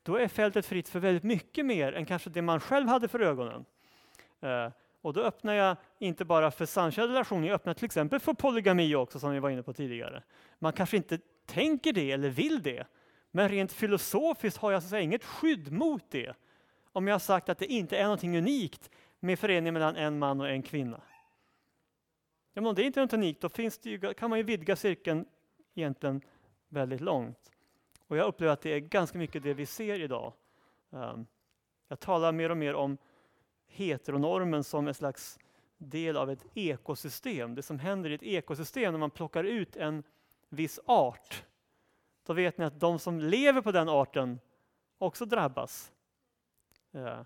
då 0.03 0.17
är 0.17 0.29
fältet 0.29 0.67
fritt 0.67 0.89
för 0.89 0.99
väldigt 1.01 1.23
mycket 1.23 1.67
mer 1.67 1.93
än 1.93 2.07
kanske 2.07 2.31
det 2.31 2.43
man 2.43 2.61
själv 2.61 2.89
hade 2.89 3.09
för 3.09 3.21
ögonen. 3.21 3.65
Eh, 4.41 4.69
och 5.03 5.13
då 5.13 5.21
öppnar 5.21 5.55
jag 5.55 5.77
inte 5.99 6.25
bara 6.25 6.51
för 6.51 6.67
samkönade 6.67 7.13
relationer, 7.13 7.49
jag 7.49 7.55
öppnar 7.55 7.75
till 7.75 7.85
exempel 7.85 8.21
för 8.21 8.35
polygami 8.35 8.95
också 8.95 9.19
som 9.19 9.33
vi 9.33 9.39
var 9.39 9.51
inne 9.51 9.63
på 9.63 9.73
tidigare. 9.73 10.23
Man 10.59 10.73
kanske 10.73 10.97
inte 10.97 11.19
tänker 11.47 11.93
det 11.93 12.13
eller 12.13 12.29
vill 12.29 12.63
det, 12.63 12.87
men 13.31 13.49
rent 13.49 13.73
filosofiskt 13.73 14.59
har 14.59 14.73
jag 14.73 14.83
så 14.83 14.89
säga, 14.89 15.03
inget 15.03 15.25
skydd 15.25 15.73
mot 15.73 16.11
det. 16.11 16.35
Om 16.93 17.07
jag 17.07 17.15
har 17.15 17.19
sagt 17.19 17.49
att 17.49 17.59
det 17.59 17.67
inte 17.67 17.97
är 17.97 18.03
någonting 18.03 18.39
unikt 18.39 18.91
med 19.21 19.39
förening 19.39 19.73
mellan 19.73 19.97
en 19.97 20.19
man 20.19 20.41
och 20.41 20.49
en 20.49 20.63
kvinna. 20.63 21.01
Ja, 22.53 22.61
men 22.61 22.67
om 22.67 22.75
det 22.75 22.83
inte 22.83 23.01
är 23.01 23.05
något 23.05 23.13
unikt, 23.13 23.41
då 23.41 23.49
finns 23.49 23.79
det 23.79 23.91
ju, 23.91 24.15
kan 24.15 24.31
man 24.31 24.39
ju 24.39 24.43
vidga 24.43 24.77
cirkeln 24.77 25.25
egentligen 25.75 26.23
väldigt 26.69 27.01
långt. 27.01 27.53
Och 28.07 28.17
jag 28.17 28.27
upplever 28.27 28.53
att 28.53 28.61
det 28.61 28.71
är 28.71 28.79
ganska 28.79 29.19
mycket 29.19 29.43
det 29.43 29.55
vi 29.55 29.67
ser 29.67 30.01
idag. 30.01 30.33
Um, 30.91 31.27
jag 31.89 32.01
talar 32.01 32.33
mer 32.33 32.51
och 32.51 32.57
mer 32.57 32.75
om 32.75 32.99
heteronormen 33.67 34.65
som 34.65 34.89
en 34.89 34.95
slags 34.95 35.39
del 35.79 36.17
av 36.17 36.31
ett 36.31 36.47
ekosystem. 36.55 37.55
Det 37.55 37.63
som 37.63 37.79
händer 37.79 38.11
i 38.11 38.15
ett 38.15 38.23
ekosystem 38.23 38.93
när 38.93 38.99
man 38.99 39.11
plockar 39.11 39.45
ut 39.45 39.77
en 39.77 40.03
viss 40.49 40.81
art. 40.87 41.45
Då 42.27 42.33
vet 42.33 42.59
ni 42.59 42.65
att 42.65 42.81
de 42.81 42.99
som 42.99 43.21
lever 43.21 43.61
på 43.61 43.73
den 43.73 43.89
arten 43.89 44.41
också 44.99 45.25
drabbas. 45.25 45.93
Uh, 46.95 47.23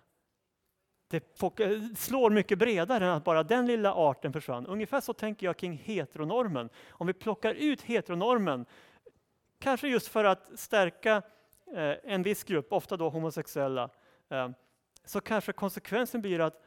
det 1.15 1.61
eh, 1.61 1.81
slår 1.97 2.31
mycket 2.31 2.59
bredare 2.59 3.05
än 3.05 3.11
att 3.11 3.25
bara 3.25 3.43
den 3.43 3.67
lilla 3.67 3.95
arten 3.95 4.33
försvann. 4.33 4.67
Ungefär 4.67 5.01
så 5.01 5.13
tänker 5.13 5.47
jag 5.47 5.57
kring 5.57 5.73
heteronormen. 5.85 6.69
Om 6.91 7.07
vi 7.07 7.13
plockar 7.13 7.55
ut 7.55 7.83
heteronormen 7.83 8.67
Kanske 9.65 9.89
just 9.89 10.09
för 10.09 10.25
att 10.25 10.51
stärka 10.55 11.23
eh, 11.75 11.95
en 12.03 12.23
viss 12.23 12.45
grupp, 12.45 12.73
ofta 12.73 12.97
då 12.97 13.09
homosexuella, 13.09 13.91
eh, 14.29 14.51
så 15.05 15.21
kanske 15.21 15.53
konsekvensen 15.53 16.23
blir 16.23 16.41
att 16.41 16.63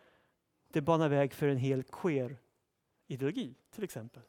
det 0.67 0.81
banar 0.81 1.10
väg 1.10 1.33
för 1.33 1.47
en 1.47 1.57
hel 1.57 1.83
queer-ideologi, 1.83 3.55
till 3.71 3.83
exempel. 3.83 4.23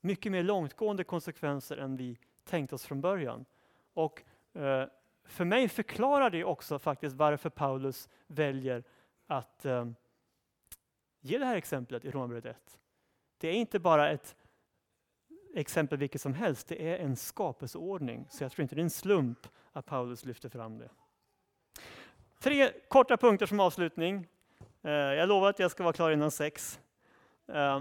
Mycket 0.00 0.32
mer 0.32 0.42
långtgående 0.42 1.04
konsekvenser 1.04 1.76
än 1.76 1.96
vi 1.96 2.18
tänkt 2.44 2.72
oss 2.72 2.86
från 2.86 3.00
början. 3.00 3.44
Och 3.94 4.22
för 5.30 5.44
mig 5.44 5.68
förklarar 5.68 6.30
det 6.30 6.44
också 6.44 6.78
faktiskt 6.78 7.16
varför 7.16 7.50
Paulus 7.50 8.08
väljer 8.26 8.84
att 9.26 9.64
ehm, 9.64 9.94
ge 11.20 11.38
det 11.38 11.44
här 11.44 11.56
exemplet 11.56 12.04
i 12.04 12.10
Romarbrevet 12.10 12.44
1. 12.44 12.78
Det 13.38 13.48
är 13.48 13.52
inte 13.52 13.78
bara 13.78 14.10
ett 14.10 14.36
exempel 15.54 15.98
vilket 15.98 16.20
som 16.20 16.34
helst, 16.34 16.68
det 16.68 16.88
är 16.92 16.98
en 16.98 17.16
skapelseordning. 17.16 18.26
Så 18.30 18.44
jag 18.44 18.52
tror 18.52 18.62
inte 18.62 18.74
det 18.74 18.80
är 18.80 18.84
en 18.84 18.90
slump 18.90 19.46
att 19.72 19.86
Paulus 19.86 20.24
lyfter 20.24 20.48
fram 20.48 20.78
det. 20.78 20.88
Tre 22.38 22.72
korta 22.88 23.16
punkter 23.16 23.46
som 23.46 23.60
avslutning. 23.60 24.26
Eh, 24.82 24.90
jag 24.92 25.28
lovar 25.28 25.50
att 25.50 25.58
jag 25.58 25.70
ska 25.70 25.82
vara 25.82 25.92
klar 25.92 26.10
innan 26.10 26.30
sex. 26.30 26.80
Eh, 27.46 27.80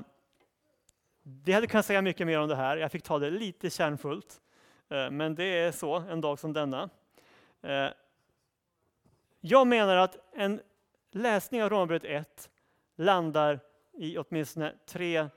vi 1.23 1.51
hade 1.51 1.67
kunnat 1.67 1.85
säga 1.85 2.01
mycket 2.01 2.27
mer 2.27 2.39
om 2.39 2.47
det 2.47 2.55
här, 2.55 2.77
jag 2.77 2.91
fick 2.91 3.03
ta 3.03 3.19
det 3.19 3.29
lite 3.29 3.69
kärnfullt. 3.69 4.41
Eh, 4.89 5.11
men 5.11 5.35
det 5.35 5.43
är 5.43 5.71
så 5.71 5.95
en 5.95 6.21
dag 6.21 6.39
som 6.39 6.53
denna. 6.53 6.89
Eh, 7.61 7.89
jag 9.41 9.67
menar 9.67 9.95
att 9.95 10.17
en 10.33 10.61
läsning 11.11 11.63
av 11.63 11.69
Romarbrevet 11.69 12.03
1 12.03 12.49
landar 12.95 13.59
i 13.93 14.17
åtminstone 14.17 14.73
tre 14.85 15.29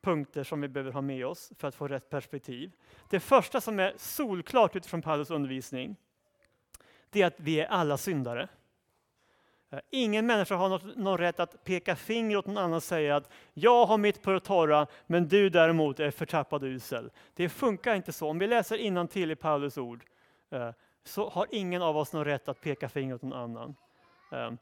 punkter 0.00 0.44
som 0.44 0.60
vi 0.60 0.68
behöver 0.68 0.92
ha 0.92 1.00
med 1.00 1.26
oss 1.26 1.52
för 1.58 1.68
att 1.68 1.74
få 1.74 1.88
rätt 1.88 2.10
perspektiv. 2.10 2.72
Det 3.10 3.20
första 3.20 3.60
som 3.60 3.78
är 3.78 3.94
solklart 3.96 4.76
utifrån 4.76 5.02
Paulus 5.02 5.30
undervisning, 5.30 5.96
det 7.10 7.22
är 7.22 7.26
att 7.26 7.40
vi 7.40 7.60
är 7.60 7.66
alla 7.66 7.96
syndare. 7.96 8.48
Eh, 9.70 9.78
ingen 9.90 10.26
människa 10.26 10.54
har 10.54 10.68
något, 10.68 10.96
någon 10.96 11.18
rätt 11.18 11.40
att 11.40 11.64
peka 11.64 11.96
finger 11.96 12.36
åt 12.36 12.46
någon 12.46 12.58
annan 12.58 12.72
och 12.72 12.82
säga 12.82 13.16
att 13.16 13.30
jag 13.52 13.86
har 13.86 13.98
mitt 13.98 14.22
på 14.22 14.30
det 14.30 14.40
torra, 14.40 14.86
men 15.06 15.28
du 15.28 15.50
däremot 15.50 16.00
är 16.00 16.10
förtappad 16.10 16.62
och 16.62 16.68
usel. 16.68 17.10
Det 17.34 17.48
funkar 17.48 17.94
inte 17.94 18.12
så. 18.12 18.28
Om 18.28 18.38
vi 18.38 18.46
läser 18.46 19.06
till 19.06 19.30
i 19.30 19.36
Paulus 19.36 19.78
ord 19.78 20.04
eh, 20.50 20.70
så 21.04 21.28
har 21.28 21.46
ingen 21.50 21.82
av 21.82 21.96
oss 21.96 22.12
någon 22.12 22.24
rätt 22.24 22.48
att 22.48 22.60
peka 22.60 22.88
finger 22.88 23.14
åt 23.14 23.22
någon 23.22 23.32
annan. 23.32 23.74
Ehm, 24.32 24.58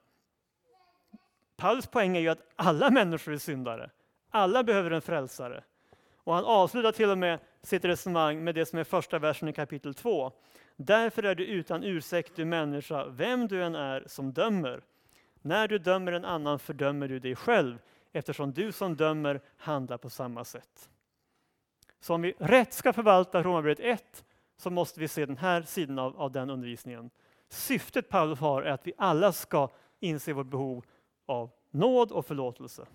Paulus 1.57 1.87
poäng 1.87 2.17
är 2.17 2.21
ju 2.21 2.29
att 2.29 2.53
alla 2.57 2.91
människor 2.91 3.33
är 3.33 3.39
syndare. 3.39 3.91
Alla 4.31 4.63
behöver 4.63 4.91
en 4.91 5.03
frälsare. 5.03 5.65
Och 6.17 6.35
han 6.35 6.45
avslutar 6.45 6.93
till 6.93 7.11
och 7.11 7.19
med 7.19 7.39
sitt 7.63 7.85
resonemang 7.85 8.45
med 8.45 8.55
det 8.55 8.67
som 8.67 8.79
är 8.79 8.85
första 8.85 9.19
versen 9.19 9.49
i 9.49 9.53
kapitel 9.53 9.95
2. 9.95 10.33
Därför 10.77 11.23
är 11.23 11.35
du 11.35 11.47
utan 11.47 11.85
ursäkt 11.85 12.37
du 12.37 12.45
människa, 12.45 13.07
vem 13.09 13.49
du 13.49 13.65
än 13.65 13.75
är 13.75 14.05
som 14.07 14.33
dömer. 14.33 14.83
När 15.43 15.69
du 15.69 15.79
dömer 15.79 16.13
en 16.13 16.25
annan 16.25 16.59
fördömer 16.59 17.09
du 17.09 17.19
dig 17.19 17.37
själv, 17.37 17.79
eftersom 18.13 18.53
du 18.53 18.73
som 18.73 18.97
dömer 18.97 19.41
handlar 19.57 19.99
på 19.99 20.11
samma 20.11 20.45
sätt. 20.45 20.89
Så 22.01 22.15
om 22.15 22.23
vi 22.23 22.35
rätt 22.39 22.73
ska 22.73 22.93
förvalta 22.93 23.43
Romarbrevet 23.43 23.81
1 23.81 24.25
så 24.59 24.71
måste 24.71 25.01
vi 25.01 25.09
se 25.09 25.27
den 25.27 25.37
här 25.37 25.63
sidan 25.63 25.99
av, 25.99 26.21
av 26.21 26.33
den 26.33 26.51
undervisningen. 26.51 27.11
Syftet 27.49 28.09
Paulus 28.09 28.39
har 28.39 28.63
är 28.63 28.71
att 28.71 28.87
vi 28.87 28.93
alla 28.99 29.33
ska 29.33 29.69
inse 30.01 30.33
vårt 30.33 30.47
behov 30.47 30.85
av 31.27 31.51
nåd 31.71 32.13
och 32.13 32.27
förlåtelse. 32.27 32.87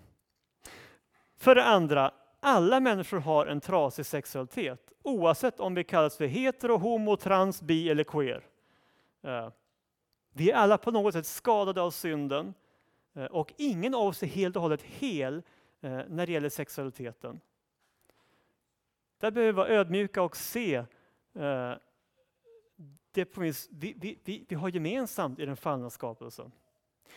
För 1.36 1.54
det 1.54 1.64
andra, 1.64 2.12
alla 2.40 2.80
människor 2.80 3.18
har 3.18 3.46
en 3.46 3.60
trasig 3.60 4.06
sexualitet 4.06 4.92
oavsett 5.02 5.60
om 5.60 5.74
vi 5.74 5.84
kallas 5.84 6.16
för 6.16 6.26
hetero, 6.26 6.76
homo, 6.76 7.16
trans, 7.16 7.62
bi 7.62 7.90
eller 7.90 8.04
queer. 8.04 8.44
Eh, 9.22 9.48
vi 10.32 10.50
är 10.50 10.56
alla 10.56 10.78
på 10.78 10.90
något 10.90 11.14
sätt 11.14 11.26
skadade 11.26 11.82
av 11.82 11.90
synden 11.90 12.54
eh, 13.14 13.24
och 13.24 13.52
ingen 13.56 13.94
av 13.94 14.06
oss 14.06 14.22
är 14.22 14.26
helt 14.26 14.56
och 14.56 14.62
hållet 14.62 14.82
hel 14.82 15.42
eh, 15.80 16.00
när 16.08 16.26
det 16.26 16.32
gäller 16.32 16.48
sexualiteten. 16.48 17.40
Där 19.18 19.30
behöver 19.30 19.52
vi 19.52 19.56
vara 19.56 19.68
ödmjuka 19.68 20.22
och 20.22 20.36
se 20.36 20.84
Eh, 21.34 21.72
det 23.12 23.24
på 23.24 23.40
minst, 23.40 23.70
vi, 23.72 23.94
vi, 23.96 24.18
vi, 24.24 24.44
vi 24.48 24.56
har 24.56 24.68
gemensamt 24.68 25.38
i 25.38 25.46
den 25.46 25.56
fallna 25.56 25.90
skapelsen. 25.90 26.52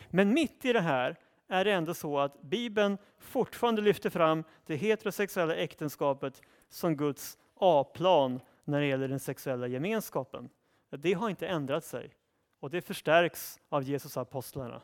Men 0.10 0.34
mitt 0.34 0.66
i 0.66 0.74
det 0.74 0.82
här 0.82 1.16
är 1.48 1.66
det 1.66 1.72
ändå 1.72 1.94
så 1.94 2.20
att 2.20 2.42
Bibeln 2.42 2.98
fortfarande 3.20 3.82
lyfter 3.82 4.10
fram 4.10 4.44
det 4.66 4.76
heterosexuella 4.76 5.56
äktenskapet 5.56 6.42
som 6.70 6.96
Guds 6.96 7.38
A-plan 7.56 8.40
när 8.64 8.80
det 8.80 8.86
gäller 8.86 9.08
den 9.08 9.20
sexuella 9.20 9.68
gemenskapen. 9.68 10.50
Det 10.90 11.14
har 11.14 11.30
inte 11.30 11.48
ändrat 11.48 11.86
sig 11.86 12.12
och 12.60 12.70
det 12.70 12.82
förstärks 12.82 13.60
av 13.70 13.84
Jesus 13.84 14.18
apostlarna. 14.18 14.82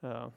Eh, 0.00 0.28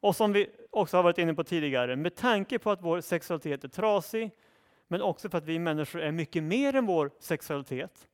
och 0.00 0.16
som 0.16 0.32
vi 0.32 0.50
också 0.70 0.96
har 0.96 1.02
varit 1.02 1.18
inne 1.18 1.34
på 1.34 1.44
tidigare, 1.44 1.96
med 1.96 2.14
tanke 2.14 2.58
på 2.58 2.70
att 2.70 2.82
vår 2.82 3.00
sexualitet 3.00 3.64
är 3.64 3.68
trasig, 3.68 4.30
men 4.88 5.02
också 5.02 5.28
för 5.28 5.38
att 5.38 5.44
vi 5.44 5.58
människor 5.58 6.00
är 6.00 6.12
mycket 6.12 6.42
mer 6.42 6.76
än 6.76 6.86
vår 6.86 7.10
sexualitet, 7.18 8.08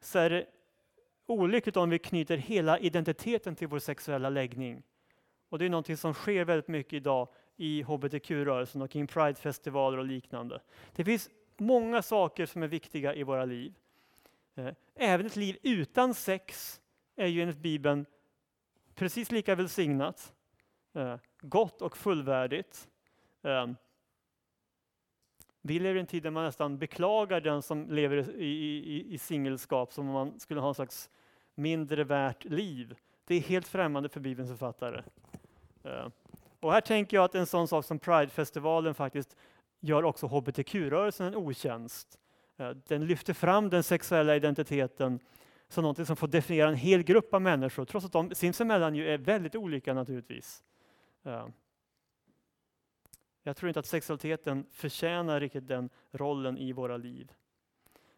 så 0.00 0.18
är 0.18 0.30
det 0.30 0.46
olyckligt 1.26 1.76
om 1.76 1.90
vi 1.90 1.98
knyter 1.98 2.36
hela 2.36 2.78
identiteten 2.78 3.56
till 3.56 3.68
vår 3.68 3.78
sexuella 3.78 4.30
läggning. 4.30 4.82
Och 5.48 5.58
det 5.58 5.64
är 5.64 5.70
något 5.70 5.98
som 5.98 6.14
sker 6.14 6.44
väldigt 6.44 6.68
mycket 6.68 6.92
idag 6.92 7.28
i 7.56 7.82
hbtq-rörelsen 7.82 8.82
och 8.82 8.90
kring 8.90 9.06
Pride-festivaler 9.06 9.98
och 9.98 10.04
liknande. 10.04 10.60
Det 10.92 11.04
finns 11.04 11.30
många 11.56 12.02
saker 12.02 12.46
som 12.46 12.62
är 12.62 12.68
viktiga 12.68 13.14
i 13.14 13.22
våra 13.22 13.44
liv. 13.44 13.74
Eh, 14.54 14.74
även 14.94 15.26
ett 15.26 15.36
liv 15.36 15.58
utan 15.62 16.14
sex 16.14 16.80
är 17.16 17.26
ju 17.26 17.42
enligt 17.42 17.58
Bibeln 17.58 18.06
precis 18.94 19.30
lika 19.30 19.54
välsignat, 19.54 20.32
eh, 20.94 21.16
gott 21.40 21.82
och 21.82 21.96
fullvärdigt. 21.96 22.88
Eh, 23.42 23.66
vi 25.62 25.78
lever 25.78 25.96
i 25.96 26.00
en 26.00 26.06
tid 26.06 26.22
där 26.22 26.30
man 26.30 26.44
nästan 26.44 26.78
beklagar 26.78 27.40
den 27.40 27.62
som 27.62 27.90
lever 27.90 28.30
i, 28.36 28.44
i, 28.44 29.14
i 29.14 29.18
singelskap 29.18 29.92
som 29.92 30.08
om 30.08 30.12
man 30.12 30.40
skulle 30.40 30.60
ha 30.60 30.68
en 30.68 30.74
slags 30.74 31.10
mindre 31.54 32.04
värt 32.04 32.44
liv. 32.44 32.94
Det 33.24 33.34
är 33.34 33.40
helt 33.40 33.68
främmande 33.68 34.08
för 34.08 34.20
Bibelns 34.20 34.50
författare. 34.50 35.02
Eh, 35.84 36.06
och 36.60 36.72
här 36.72 36.80
tänker 36.80 37.16
jag 37.16 37.24
att 37.24 37.34
en 37.34 37.46
sån 37.46 37.68
sak 37.68 37.84
som 37.84 37.98
Pridefestivalen 37.98 38.94
faktiskt 38.94 39.36
gör 39.80 40.04
också 40.04 40.26
hbtq-rörelsen 40.26 41.26
en 41.26 41.36
otjänst. 41.36 42.18
Eh, 42.56 42.70
den 42.70 43.06
lyfter 43.06 43.34
fram 43.34 43.70
den 43.70 43.82
sexuella 43.82 44.36
identiteten 44.36 45.20
som 45.68 45.84
något 45.84 46.06
som 46.06 46.16
får 46.16 46.28
definiera 46.28 46.68
en 46.68 46.74
hel 46.74 47.02
grupp 47.02 47.34
av 47.34 47.42
människor, 47.42 47.84
trots 47.84 48.06
att 48.06 48.12
de 48.12 48.34
sinsemellan 48.34 48.94
ju 48.94 49.08
är 49.08 49.18
väldigt 49.18 49.54
olika 49.54 49.94
naturligtvis. 49.94 50.62
Eh, 51.24 51.46
jag 53.50 53.56
tror 53.56 53.68
inte 53.68 53.80
att 53.80 53.86
sexualiteten 53.86 54.66
förtjänar 54.70 55.40
riktigt 55.40 55.68
den 55.68 55.90
rollen 56.12 56.58
i 56.58 56.72
våra 56.72 56.96
liv. 56.96 57.32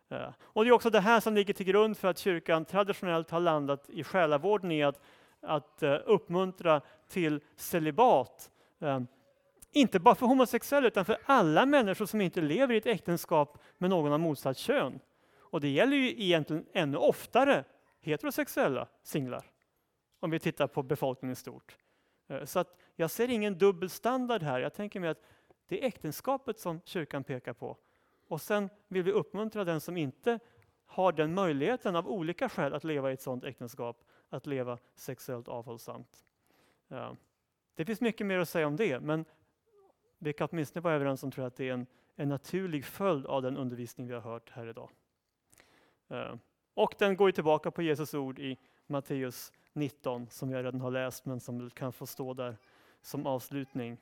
Eh, 0.09 0.29
och 0.42 0.64
det 0.64 0.71
är 0.71 0.73
också 0.73 0.90
det 0.90 1.01
här 1.01 1.21
som 1.21 1.35
ligger 1.35 1.55
till 1.55 1.66
grund 1.66 1.99
för 1.99 2.09
att 2.09 2.18
kyrkan 2.18 2.64
traditionellt 2.64 3.31
har 3.31 3.40
landat 3.40 3.90
i 3.90 4.05
själavården 4.05 4.73
i 4.73 4.83
att, 4.83 5.01
att 5.40 5.83
eh, 5.83 5.99
uppmuntra 6.05 6.81
till 7.09 7.40
celibat. 7.57 8.51
Eh, 8.81 9.01
inte 9.71 10.01
bara 10.01 10.14
för 10.14 10.27
homosexuella 10.27 10.87
utan 10.87 11.05
för 11.05 11.18
alla 11.25 11.66
människor 11.66 12.07
som 12.07 12.21
inte 12.21 12.40
lever 12.40 12.75
i 12.75 12.79
ett 12.79 12.87
äktenskap 12.87 13.59
med 13.79 13.90
någon 13.90 14.12
av 14.12 14.21
motsatt 14.21 14.59
kön. 14.59 15.01
Och 15.38 15.61
det 15.61 15.68
gäller 15.68 15.97
ju 15.97 16.23
egentligen 16.23 16.66
ännu 16.73 16.97
oftare 16.97 17.64
heterosexuella 18.01 18.88
singlar. 19.03 19.51
Om 20.21 20.31
vi 20.31 20.38
tittar 20.38 20.66
på 20.66 20.83
befolkningen 20.83 21.33
i 21.33 21.37
stort. 21.37 21.77
Eh, 22.33 22.45
så 22.45 22.59
att 22.59 22.77
jag 22.97 23.11
ser 23.11 23.31
ingen 23.31 23.59
dubbelstandard 23.59 24.42
här. 24.42 24.61
Jag 24.61 24.75
tänker 24.75 25.01
mig 25.01 25.09
att 25.09 25.23
det 25.66 25.83
är 25.83 25.87
äktenskapet 25.87 26.59
som 26.59 26.81
kyrkan 26.85 27.25
pekar 27.25 27.53
på. 27.53 27.77
Och 28.29 28.40
sen 28.40 28.71
vill 28.88 29.03
vi 29.03 29.12
uppmuntra 29.12 29.64
den 29.64 29.81
som 29.81 29.97
inte 29.97 30.38
har 30.87 31.12
den 31.12 31.35
möjligheten 31.35 31.97
av 31.97 32.09
olika 32.09 32.49
skäl 32.49 32.75
att 32.75 32.85
leva 32.85 33.11
i 33.11 33.14
ett 33.14 33.23
sådant 33.23 33.45
äktenskap, 33.45 34.05
att 34.29 34.47
leva 34.47 34.79
sexuellt 34.95 35.49
avhållsamt. 35.49 36.25
Eh, 36.88 37.12
det 37.75 37.85
finns 37.85 38.01
mycket 38.01 38.27
mer 38.27 38.38
att 38.38 38.49
säga 38.49 38.66
om 38.66 38.77
det, 38.77 39.01
men 39.01 39.25
vi 40.18 40.33
kan 40.33 40.49
åtminstone 40.51 40.83
vara 40.83 40.95
överens 40.95 41.23
om 41.23 41.31
tror 41.31 41.45
jag, 41.45 41.49
att 41.49 41.57
det 41.57 41.68
är 41.68 41.73
en, 41.73 41.87
en 42.16 42.29
naturlig 42.29 42.85
följd 42.85 43.27
av 43.27 43.42
den 43.42 43.57
undervisning 43.57 44.07
vi 44.07 44.14
har 44.14 44.21
hört 44.21 44.51
här 44.51 44.66
idag. 44.66 44.90
Eh, 46.09 46.35
och 46.75 46.95
den 46.99 47.16
går 47.16 47.31
tillbaka 47.31 47.71
på 47.71 47.83
Jesus 47.83 48.14
ord 48.14 48.38
i 48.38 48.59
Matteus 48.87 49.53
19 49.73 50.27
som 50.31 50.51
jag 50.51 50.65
redan 50.65 50.81
har 50.81 50.91
läst 50.91 51.25
men 51.25 51.41
som 51.41 51.71
kan 51.71 51.93
få 51.93 52.07
stå 52.07 52.35
där 52.35 52.57
som 53.01 53.27
avslutning. 53.27 53.99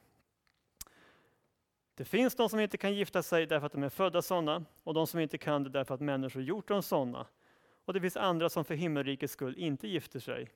Det 1.95 2.05
finns 2.05 2.35
de 2.35 2.49
som 2.49 2.61
inte 2.61 2.79
kan 2.79 2.95
gifta 2.95 3.23
sig 3.23 3.47
därför 3.47 3.67
att 3.67 3.73
de 3.73 3.83
är 3.83 3.89
födda 3.89 4.23
sådana 4.23 4.65
och 4.85 4.95
de 4.95 5.07
som 5.07 5.21
inte 5.21 5.39
kan 5.39 5.65
det 5.65 5.71
därför 5.71 5.95
att 5.95 6.01
människor 6.01 6.43
gjort 6.43 6.69
dem 6.69 6.83
sådana. 6.83 7.27
Och 7.85 7.95
det 7.95 8.01
finns 8.01 8.17
andra 8.17 8.49
som 8.49 8.65
för 8.65 8.75
himmelrikets 8.75 9.33
skull 9.33 9.55
inte 9.59 9.89
gifter 9.89 10.21
sig. 10.21 10.51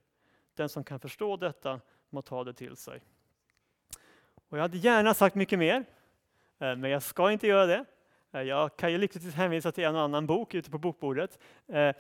Den 0.55 0.68
som 0.68 0.85
kan 0.85 1.00
förstå 1.00 1.37
detta 1.37 1.81
må 2.11 2.22
ta 2.22 2.44
det 2.44 2.53
till 2.53 2.77
sig. 2.77 3.00
Och 4.48 4.59
jag 4.59 4.62
hade 4.62 4.79
gärna 4.79 5.14
sagt 5.14 5.35
mycket 5.35 5.59
mer, 5.59 5.85
eh, 6.59 6.77
men 6.77 6.90
jag 6.90 7.03
ska 7.03 7.33
inte 7.33 7.46
göra 7.46 7.66
det. 7.66 7.85
Eh, 8.33 8.42
jag 8.42 8.77
kan 8.77 8.92
ju 8.92 8.98
lyckligtvis 8.98 9.35
hänvisa 9.35 9.72
till 9.72 9.85
en 9.85 9.94
och 9.94 10.00
annan 10.00 10.27
bok 10.27 10.55
ute 10.55 10.70
på 10.70 10.79
bokbordet. 10.79 11.38
Eh, 11.66 11.96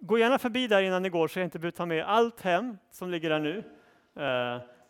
Eh, 0.00 0.06
gå 0.06 0.18
gärna 0.18 0.38
förbi 0.38 0.66
där 0.66 0.82
innan 0.82 1.02
ni 1.02 1.08
går 1.08 1.28
så 1.28 1.38
jag 1.38 1.46
inte 1.46 1.58
behöver 1.58 1.76
ta 1.76 1.86
med 1.86 2.04
allt 2.04 2.40
hem 2.40 2.78
som 2.90 3.10
ligger 3.10 3.30
där 3.30 3.40
nu. 3.40 3.64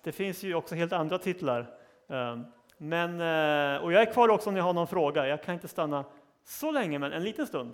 Det 0.02 0.12
finns 0.12 0.42
ju 0.42 0.54
också 0.54 0.74
helt 0.74 0.92
andra 0.92 1.18
titlar. 1.18 1.66
Men, 2.78 3.20
eh, 3.20 3.82
och 3.82 3.92
jag 3.92 4.02
är 4.02 4.12
kvar 4.12 4.28
också 4.28 4.50
om 4.50 4.54
ni 4.54 4.60
har 4.60 4.72
någon 4.72 4.86
fråga. 4.86 5.28
Jag 5.28 5.42
kan 5.42 5.54
inte 5.54 5.68
stanna 5.68 6.04
så 6.44 6.70
länge, 6.70 6.98
men 6.98 7.12
en 7.12 7.22
liten 7.22 7.46
stund. 7.46 7.72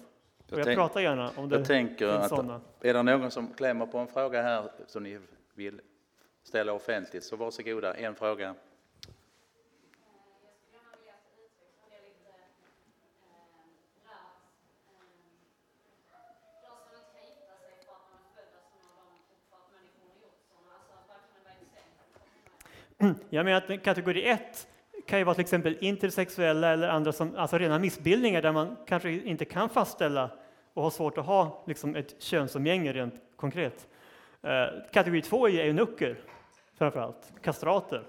Och 0.50 0.58
jag, 0.58 0.68
jag 0.68 0.76
pratar 0.76 1.00
gärna 1.00 1.30
om 1.36 1.48
det 1.48 1.56
jag 1.56 1.66
tänker 1.66 2.08
att, 2.08 2.28
sådana. 2.28 2.60
Är 2.80 2.94
det 2.94 3.02
någon 3.02 3.30
som 3.30 3.54
klämmer 3.54 3.86
på 3.86 3.98
en 3.98 4.06
fråga 4.06 4.42
här 4.42 4.70
som 4.86 5.02
ni 5.02 5.18
vill 5.54 5.80
ställa 6.42 6.72
offentligt, 6.72 7.24
så 7.24 7.36
varsågoda. 7.36 7.94
En 7.94 8.14
fråga. 8.14 8.54
Jag 23.30 23.44
menar 23.44 23.58
att 23.58 23.82
kategori 23.82 24.28
1 24.28 24.68
kan 25.06 25.18
ju 25.18 25.24
vara 25.24 25.34
till 25.34 25.42
exempel 25.42 25.76
intersexuella 25.80 26.72
eller 26.72 26.88
andra 26.88 27.12
som, 27.12 27.36
alltså 27.36 27.58
rena 27.58 27.78
missbildningar 27.78 28.42
där 28.42 28.52
man 28.52 28.76
kanske 28.86 29.10
inte 29.10 29.44
kan 29.44 29.68
fastställa 29.68 30.30
och 30.74 30.82
har 30.82 30.90
svårt 30.90 31.18
att 31.18 31.26
ha 31.26 31.64
liksom, 31.66 31.96
ett 31.96 32.22
könsumgänge 32.22 32.92
rent 32.92 33.14
konkret. 33.36 33.88
Eh, 34.42 34.64
kategori 34.92 35.22
två 35.22 35.48
är 35.48 35.52
ju 35.52 35.60
eunucker, 35.60 36.16
framförallt, 36.74 37.32
kastrater. 37.42 38.02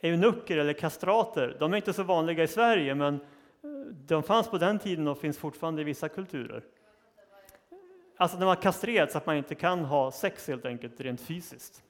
Eunucker 0.00 0.56
eller 0.56 0.72
kastrater, 0.72 1.56
de 1.60 1.72
är 1.72 1.76
inte 1.76 1.92
så 1.92 2.02
vanliga 2.02 2.42
i 2.42 2.48
Sverige, 2.48 2.94
men 2.94 3.14
eh, 3.14 3.20
de 4.06 4.22
fanns 4.22 4.48
på 4.50 4.58
den 4.58 4.78
tiden 4.78 5.08
och 5.08 5.18
finns 5.18 5.38
fortfarande 5.38 5.82
i 5.82 5.84
vissa 5.84 6.08
kulturer. 6.08 6.62
Alltså 8.16 8.38
när 8.38 8.46
man 8.46 8.56
kastrerats, 8.56 9.16
att 9.16 9.26
man 9.26 9.36
inte 9.36 9.54
kan 9.54 9.84
ha 9.84 10.12
sex 10.12 10.48
helt 10.48 10.64
enkelt, 10.64 11.00
rent 11.00 11.20
fysiskt. 11.20 11.82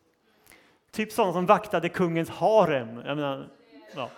Typ 0.92 1.12
sådana 1.12 1.32
som 1.32 1.46
vaktade 1.46 1.88
kungens 1.88 2.30
harem. 2.30 2.96
Jag 2.96 3.16
menar, 3.16 3.48
Ja. 3.94 4.10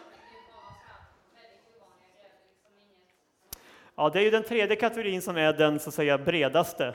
ja, 3.95 4.11
det 4.11 4.19
är 4.19 4.23
ju 4.23 4.31
den 4.31 4.43
tredje 4.43 4.77
kategorin 4.77 5.23
som 5.23 5.37
är 5.37 5.53
den 5.53 5.81
så 5.81 5.89
att 5.89 5.95
säga 5.95 6.19
bredaste. 6.19 6.95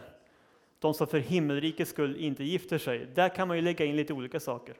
De 0.79 0.93
som 0.93 1.07
för 1.07 1.19
himmelrikets 1.19 1.91
skull 1.91 2.15
inte 2.15 2.43
gifter 2.43 2.77
sig. 2.77 3.05
Där 3.15 3.29
kan 3.29 3.47
man 3.47 3.57
ju 3.57 3.63
lägga 3.63 3.85
in 3.85 3.95
lite 3.95 4.13
olika 4.13 4.39
saker. 4.39 4.75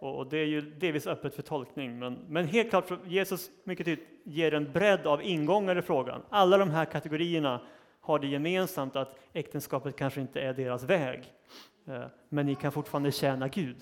Och 0.00 0.26
det 0.26 0.38
är 0.38 0.46
ju 0.46 0.60
delvis 0.60 1.06
öppet 1.06 1.34
för 1.34 1.42
tolkning. 1.42 1.98
Men, 1.98 2.18
men 2.28 2.46
helt 2.46 2.70
klart, 2.70 2.90
Jesus 3.06 3.50
mycket 3.64 3.86
tydligt 3.86 4.08
ger 4.24 4.54
en 4.54 4.72
bredd 4.72 5.06
av 5.06 5.22
ingångar 5.22 5.78
i 5.78 5.82
frågan. 5.82 6.22
Alla 6.30 6.58
de 6.58 6.70
här 6.70 6.84
kategorierna 6.84 7.60
har 8.00 8.18
det 8.18 8.26
gemensamt 8.26 8.96
att 8.96 9.18
äktenskapet 9.32 9.96
kanske 9.96 10.20
inte 10.20 10.40
är 10.40 10.54
deras 10.54 10.82
väg. 10.82 11.32
Eh, 11.86 12.04
men 12.28 12.46
ni 12.46 12.54
kan 12.54 12.72
fortfarande 12.72 13.12
tjäna 13.12 13.48
Gud. 13.48 13.76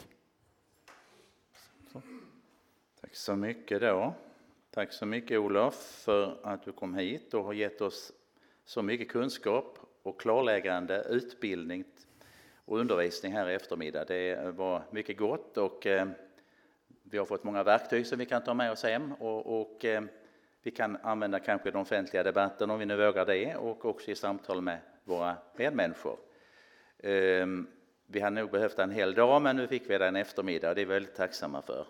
Tack 3.14 3.20
så 3.20 3.36
mycket 3.36 3.80
då. 3.80 4.14
Tack 4.70 4.92
så 4.92 5.06
mycket 5.06 5.38
Olof 5.38 5.74
för 5.74 6.36
att 6.42 6.64
du 6.64 6.72
kom 6.72 6.94
hit 6.94 7.34
och 7.34 7.44
har 7.44 7.52
gett 7.52 7.80
oss 7.80 8.12
så 8.64 8.82
mycket 8.82 9.08
kunskap 9.08 9.78
och 10.02 10.20
klarläggande 10.20 11.06
utbildning 11.08 11.84
och 12.64 12.78
undervisning 12.78 13.32
här 13.32 13.50
i 13.50 13.54
eftermiddag. 13.54 14.04
Det 14.04 14.54
var 14.56 14.82
mycket 14.90 15.18
gott 15.18 15.56
och 15.56 15.86
eh, 15.86 16.08
vi 17.02 17.18
har 17.18 17.24
fått 17.24 17.44
många 17.44 17.62
verktyg 17.62 18.06
som 18.06 18.18
vi 18.18 18.26
kan 18.26 18.44
ta 18.44 18.54
med 18.54 18.72
oss 18.72 18.82
hem 18.82 19.12
och, 19.12 19.60
och 19.60 19.84
eh, 19.84 20.02
vi 20.62 20.70
kan 20.70 20.96
använda 20.96 21.40
kanske 21.40 21.70
den 21.70 21.80
offentliga 21.80 22.22
debatten 22.22 22.70
om 22.70 22.78
vi 22.78 22.86
nu 22.86 22.96
vågar 22.96 23.26
det 23.26 23.56
och 23.56 23.84
också 23.84 24.10
i 24.10 24.14
samtal 24.14 24.60
med 24.60 24.78
våra 25.04 25.36
medmänniskor. 25.56 26.18
Ehm, 26.98 27.66
vi 28.06 28.20
hade 28.20 28.40
nog 28.40 28.50
behövt 28.50 28.78
en 28.78 28.90
hel 28.90 29.14
dag 29.14 29.42
men 29.42 29.56
nu 29.56 29.66
fick 29.66 29.90
vi 29.90 29.98
det 29.98 30.06
en 30.06 30.16
eftermiddag 30.16 30.68
och 30.68 30.74
det 30.74 30.80
är 30.80 30.86
vi 30.86 30.92
väldigt 30.92 31.14
tacksamma 31.14 31.62
för. 31.62 31.86